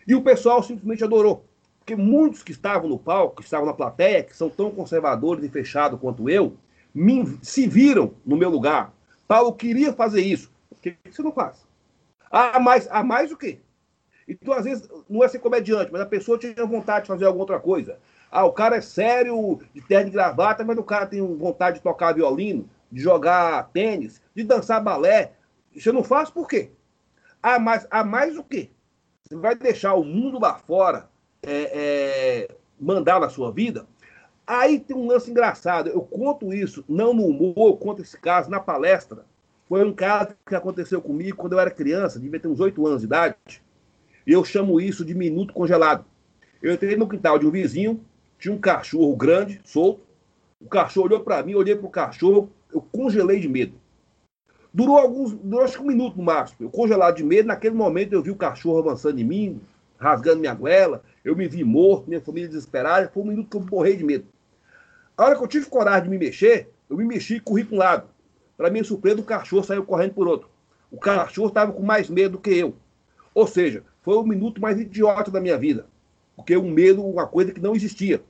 E 0.07 0.15
o 0.15 0.23
pessoal 0.23 0.63
simplesmente 0.63 1.05
adorou. 1.05 1.45
Porque 1.81 1.97
muitos 1.97 2.43
que 2.43 2.53
estavam 2.53 2.89
no 2.89 2.99
palco, 2.99 3.37
que 3.37 3.43
estavam 3.43 3.67
na 3.67 3.73
plateia, 3.75 4.23
que 4.23 4.37
são 4.37 4.49
tão 4.49 4.71
conservadores 4.71 5.45
e 5.45 5.49
fechados 5.49 5.99
quanto 6.01 6.31
eu, 6.31 6.57
me, 6.95 7.39
se 7.43 7.67
viram 7.67 8.15
no 8.25 8.37
meu 8.37 8.49
lugar. 8.49 8.95
Paulo 9.27 9.53
queria 9.53 9.93
fazer 9.93 10.23
isso. 10.23 10.51
Por 10.71 10.81
que 10.81 10.97
você 11.11 11.23
não 11.23 11.33
faz? 11.33 11.67
Ah, 12.31 12.61
mais, 12.61 12.87
ah, 12.91 13.03
mais 13.03 13.33
o 13.33 13.37
quê? 13.37 13.59
Então, 14.29 14.53
às 14.55 14.65
vezes, 14.65 14.89
não 15.09 15.25
é 15.25 15.29
ser 15.29 15.39
comediante, 15.39 15.91
mas 15.91 16.03
a 16.03 16.07
pessoa 16.07 16.39
tinha 16.39 16.55
vontade 16.67 17.03
de 17.03 17.09
fazer 17.09 17.25
alguma 17.25 17.43
outra 17.43 17.59
coisa. 17.59 17.99
Ah, 18.31 18.45
o 18.45 18.53
cara 18.53 18.77
é 18.77 18.81
sério, 18.81 19.59
de 19.75 19.81
terno 19.81 20.09
e 20.09 20.13
gravata, 20.13 20.65
mas 20.65 20.77
o 20.77 20.83
cara 20.83 21.07
tem 21.07 21.21
vontade 21.37 21.79
de 21.79 21.83
tocar 21.83 22.13
violino, 22.13 22.69
de 22.93 23.01
jogar 23.01 23.71
tênis, 23.73 24.21
de 24.35 24.45
dançar 24.45 24.83
balé. 24.83 25.33
Você 25.79 25.93
não 25.93 26.03
faz 26.03 26.29
por 26.29 26.49
quê? 26.49 26.71
Ah, 27.43 27.59
mas, 27.59 27.87
ah, 27.91 28.05
mais 28.05 28.37
o 28.37 28.43
quê? 28.43 28.71
Você 29.23 29.37
vai 29.37 29.55
deixar 29.55 29.95
o 29.95 30.05
mundo 30.05 30.39
lá 30.41 30.55
fora 30.55 31.09
é, 31.43 32.49
é, 32.49 32.57
mandar 32.81 33.21
na 33.21 33.29
sua 33.29 33.53
vida. 33.53 33.87
Aí 34.47 34.81
tem 34.81 34.97
um 34.97 35.07
lance 35.07 35.31
engraçado. 35.31 35.89
Eu 35.89 36.01
conto 36.01 36.53
isso, 36.53 36.85
não 36.89 37.13
no 37.13 37.27
humor, 37.27 37.69
eu 37.69 37.77
conto 37.77 38.03
esse 38.03 38.19
caso 38.19 38.51
na 38.51 38.59
palestra. 38.59 39.25
Foi 39.69 39.85
um 39.85 39.93
caso 39.93 40.35
que 40.47 40.55
aconteceu 40.55 41.01
comigo 41.01 41.37
quando 41.37 41.53
eu 41.53 41.61
era 41.61 41.71
criança, 41.71 42.19
devia 42.19 42.41
ter 42.41 42.49
uns 42.49 42.59
oito 42.59 42.87
anos 42.87 43.01
de 43.01 43.07
idade. 43.07 43.37
E 44.27 44.33
eu 44.33 44.43
chamo 44.45 44.81
isso 44.81 45.05
de 45.05 45.15
minuto 45.15 45.53
congelado. 45.53 46.05
Eu 46.63 46.73
entrei 46.73 46.97
no 46.97 47.09
quintal 47.09 47.39
de 47.39 47.47
um 47.47 47.51
vizinho, 47.51 48.05
tinha 48.39 48.53
um 48.53 48.59
cachorro 48.59 49.15
grande, 49.15 49.61
solto. 49.65 50.01
O 50.61 50.69
cachorro 50.69 51.07
olhou 51.07 51.21
para 51.21 51.43
mim, 51.43 51.55
olhei 51.55 51.77
para 51.77 51.87
o 51.87 51.91
cachorro, 51.91 52.51
eu 52.73 52.81
congelei 52.81 53.39
de 53.39 53.49
medo. 53.49 53.75
Durou 54.73 54.99
alguns, 54.99 55.33
durou 55.33 55.65
acho 55.65 55.77
que 55.77 55.83
um 55.83 55.87
minuto 55.87 56.17
no 56.17 56.23
máximo. 56.23 56.67
Eu 56.67 56.71
congelado 56.71 57.17
de 57.17 57.25
medo, 57.25 57.49
naquele 57.49 57.75
momento 57.75 58.13
eu 58.13 58.23
vi 58.23 58.31
o 58.31 58.37
cachorro 58.37 58.79
avançando 58.79 59.19
em 59.19 59.25
mim, 59.25 59.61
rasgando 59.99 60.41
minha 60.41 60.55
goela, 60.55 61.03
eu 61.25 61.35
me 61.35 61.49
vi 61.49 61.65
morto, 61.65 62.09
minha 62.09 62.21
família 62.21 62.49
desesperada, 62.49 63.11
foi 63.13 63.23
um 63.23 63.27
minuto 63.27 63.51
que 63.51 63.57
eu 63.57 63.67
morri 63.71 63.97
de 63.97 64.05
medo. 64.05 64.27
A 65.17 65.25
hora 65.25 65.37
que 65.37 65.43
eu 65.43 65.49
tive 65.49 65.67
coragem 65.67 66.05
de 66.05 66.11
me 66.11 66.19
mexer, 66.19 66.71
eu 66.89 66.97
me 66.97 67.05
mexi 67.05 67.37
e 67.37 67.41
corri 67.41 67.65
para 67.65 67.75
um 67.75 67.79
lado. 67.79 68.09
Para 68.57 68.71
minha 68.71 68.85
surpresa, 68.85 69.21
o 69.21 69.25
cachorro 69.25 69.65
saiu 69.65 69.85
correndo 69.85 70.15
por 70.15 70.29
outro. 70.29 70.49
O 70.91 70.99
cachorro 70.99 71.49
estava 71.49 71.73
com 71.73 71.83
mais 71.83 72.09
medo 72.09 72.33
do 72.33 72.39
que 72.39 72.51
eu. 72.51 72.75
Ou 73.35 73.47
seja, 73.47 73.83
foi 74.03 74.17
o 74.17 74.23
minuto 74.23 74.61
mais 74.61 74.81
idiota 74.81 75.31
da 75.31 75.41
minha 75.41 75.59
vida. 75.59 75.87
Porque 76.37 76.57
o 76.57 76.63
medo, 76.63 77.05
uma 77.05 77.27
coisa 77.27 77.53
que 77.53 77.61
não 77.61 77.75
existia. 77.75 78.23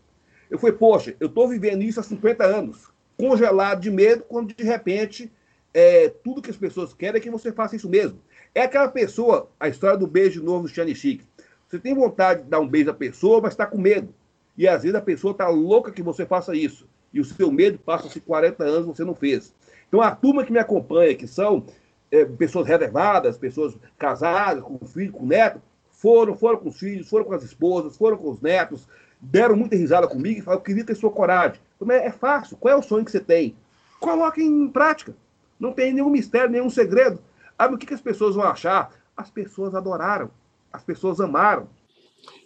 Eu 0.51 0.59
falei, 0.59 0.75
poxa, 0.75 1.15
eu 1.21 1.29
estou 1.29 1.47
vivendo 1.49 1.83
isso 1.83 2.01
há 2.01 2.03
50 2.03 2.45
anos, 2.45 2.91
congelado 3.17 3.81
de 3.81 3.91
medo, 3.91 4.25
quando 4.27 4.55
de 4.55 4.65
repente 4.65 5.31
é, 5.79 6.09
tudo 6.25 6.43
que 6.43 6.51
as 6.51 6.57
pessoas 6.57 6.93
querem 6.93 7.21
é 7.21 7.23
que 7.23 7.31
você 7.31 7.53
faça 7.53 7.77
isso 7.77 7.89
mesmo. 7.89 8.19
É 8.53 8.63
aquela 8.63 8.89
pessoa, 8.89 9.49
a 9.61 9.69
história 9.69 9.97
do 9.97 10.09
beijo 10.09 10.43
novo 10.43 10.65
do 10.65 10.69
Chane 10.69 10.93
Chic. 10.93 11.23
Você 11.69 11.79
tem 11.79 11.95
vontade 11.95 12.43
de 12.43 12.49
dar 12.49 12.59
um 12.59 12.67
beijo 12.67 12.91
à 12.91 12.95
pessoa, 12.95 13.41
mas 13.41 13.53
está 13.53 13.65
com 13.65 13.79
medo. 13.79 14.13
E 14.57 14.67
às 14.67 14.83
vezes 14.83 14.97
a 14.97 15.01
pessoa 15.01 15.31
está 15.31 15.47
louca 15.49 15.93
que 15.93 16.03
você 16.03 16.27
faça 16.27 16.57
isso. 16.57 16.89
E 17.15 17.21
o 17.21 17.25
seu 17.25 17.53
medo 17.53 17.79
passa-se 17.79 18.19
40 18.21 18.65
anos 18.65 18.87
você 18.87 19.05
não 19.05 19.15
fez. 19.15 19.55
Então 19.87 20.03
a 20.03 20.11
turma 20.11 20.45
que 20.45 20.51
me 20.51 20.59
acompanha, 20.59 21.15
que 21.15 21.29
são 21.29 21.65
é, 22.11 22.25
pessoas 22.25 22.67
reservadas, 22.67 23.39
pessoas 23.39 23.77
casadas, 23.97 24.65
com 24.65 24.85
filho, 24.85 25.13
com 25.13 25.25
neto, 25.25 25.63
foram, 25.93 26.37
foram 26.37 26.59
com 26.59 26.71
os 26.71 26.79
filhos, 26.81 27.09
foram 27.09 27.25
com 27.25 27.35
as 27.35 27.45
esposas, 27.45 27.97
foram 27.97 28.17
com 28.17 28.31
os 28.31 28.41
netos, 28.41 28.89
deram 29.21 29.55
muita 29.55 29.77
risada 29.77 30.09
comigo 30.09 30.41
e 30.41 30.43
falaram, 30.43 30.61
eu 30.61 30.65
queria 30.65 30.85
ter 30.85 30.97
sua 30.97 31.13
coragem. 31.13 31.61
Então, 31.77 31.89
é, 31.95 32.07
é 32.07 32.11
fácil. 32.11 32.57
Qual 32.57 32.75
é 32.75 32.77
o 32.77 32.83
sonho 32.83 33.05
que 33.05 33.13
você 33.13 33.21
tem? 33.21 33.55
Coloque 34.01 34.43
em 34.43 34.69
prática. 34.69 35.15
Não 35.59 35.73
tem 35.73 35.93
nenhum 35.93 36.11
mistério, 36.11 36.51
nenhum 36.51 36.71
segredo. 36.71 37.21
Ah, 37.59 37.67
o 37.67 37.77
que, 37.77 37.87
que 37.87 37.95
as 37.95 38.01
pessoas 38.01 38.35
vão 38.35 38.45
achar? 38.45 38.91
As 39.17 39.31
pessoas 39.31 39.75
adoraram. 39.75 40.31
As 40.73 40.83
pessoas 40.83 41.21
amaram. 41.21 41.69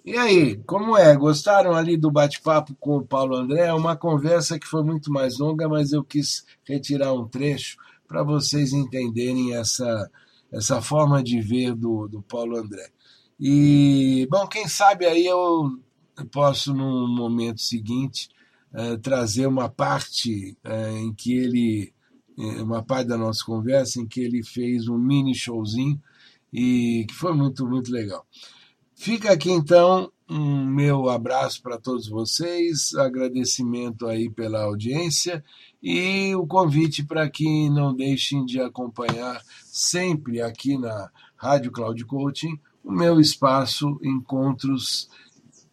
E 0.04 0.16
aí, 0.16 0.56
como 0.64 0.96
é? 0.96 1.14
Gostaram 1.16 1.74
ali 1.74 1.96
do 1.96 2.10
bate-papo 2.10 2.74
com 2.80 2.96
o 2.98 3.06
Paulo 3.06 3.36
André? 3.36 3.66
É 3.66 3.74
uma 3.74 3.96
conversa 3.96 4.58
que 4.58 4.66
foi 4.66 4.82
muito 4.82 5.12
mais 5.12 5.38
longa, 5.38 5.68
mas 5.68 5.92
eu 5.92 6.02
quis 6.02 6.44
retirar 6.64 7.12
um 7.12 7.28
trecho 7.28 7.76
para 8.08 8.22
vocês 8.22 8.72
entenderem 8.72 9.54
essa, 9.54 10.10
essa 10.50 10.82
forma 10.82 11.22
de 11.22 11.40
ver 11.40 11.74
do, 11.74 12.08
do 12.08 12.22
Paulo 12.22 12.58
André. 12.58 12.90
E, 13.40 14.26
bom, 14.30 14.46
quem 14.46 14.68
sabe 14.68 15.06
aí 15.06 15.26
eu 15.26 15.78
posso, 16.30 16.74
no 16.74 17.08
momento 17.08 17.60
seguinte, 17.60 18.28
uh, 18.74 18.98
trazer 18.98 19.46
uma 19.46 19.68
parte 19.68 20.56
uh, 20.64 20.96
em 20.96 21.12
que 21.14 21.32
ele, 21.32 21.88
eh, 21.88 21.92
uma 22.36 22.82
parte 22.82 23.08
da 23.08 23.16
nossa 23.16 23.44
conversa, 23.44 24.00
em 24.00 24.06
que 24.06 24.20
ele 24.20 24.42
fez 24.42 24.88
um 24.88 24.98
mini 24.98 25.34
showzinho 25.34 26.00
e 26.52 27.04
que 27.08 27.14
foi 27.14 27.32
muito, 27.32 27.66
muito 27.66 27.90
legal. 27.92 28.26
Fica 28.94 29.32
aqui 29.32 29.50
então 29.50 30.12
um 30.28 30.64
meu 30.64 31.10
abraço 31.10 31.60
para 31.62 31.76
todos 31.76 32.08
vocês, 32.08 32.94
agradecimento 32.94 34.06
aí 34.06 34.30
pela 34.30 34.62
audiência 34.62 35.44
e 35.82 36.34
o 36.34 36.46
convite 36.46 37.04
para 37.04 37.28
que 37.28 37.68
não 37.68 37.94
deixem 37.94 38.44
de 38.44 38.60
acompanhar 38.60 39.42
sempre 39.64 40.40
aqui 40.40 40.78
na 40.78 41.10
Rádio 41.36 41.72
Cloud 41.72 42.04
Coaching 42.06 42.58
o 42.84 42.90
meu 42.90 43.20
espaço 43.20 43.98
Encontros 44.02 45.08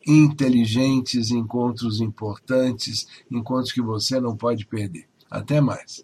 inteligentes, 0.05 1.29
encontros 1.29 2.01
importantes, 2.01 3.07
encontros 3.29 3.71
que 3.71 3.81
você 3.81 4.19
não 4.19 4.35
pode 4.35 4.65
perder. 4.65 5.07
Até 5.29 5.61
mais. 5.61 6.03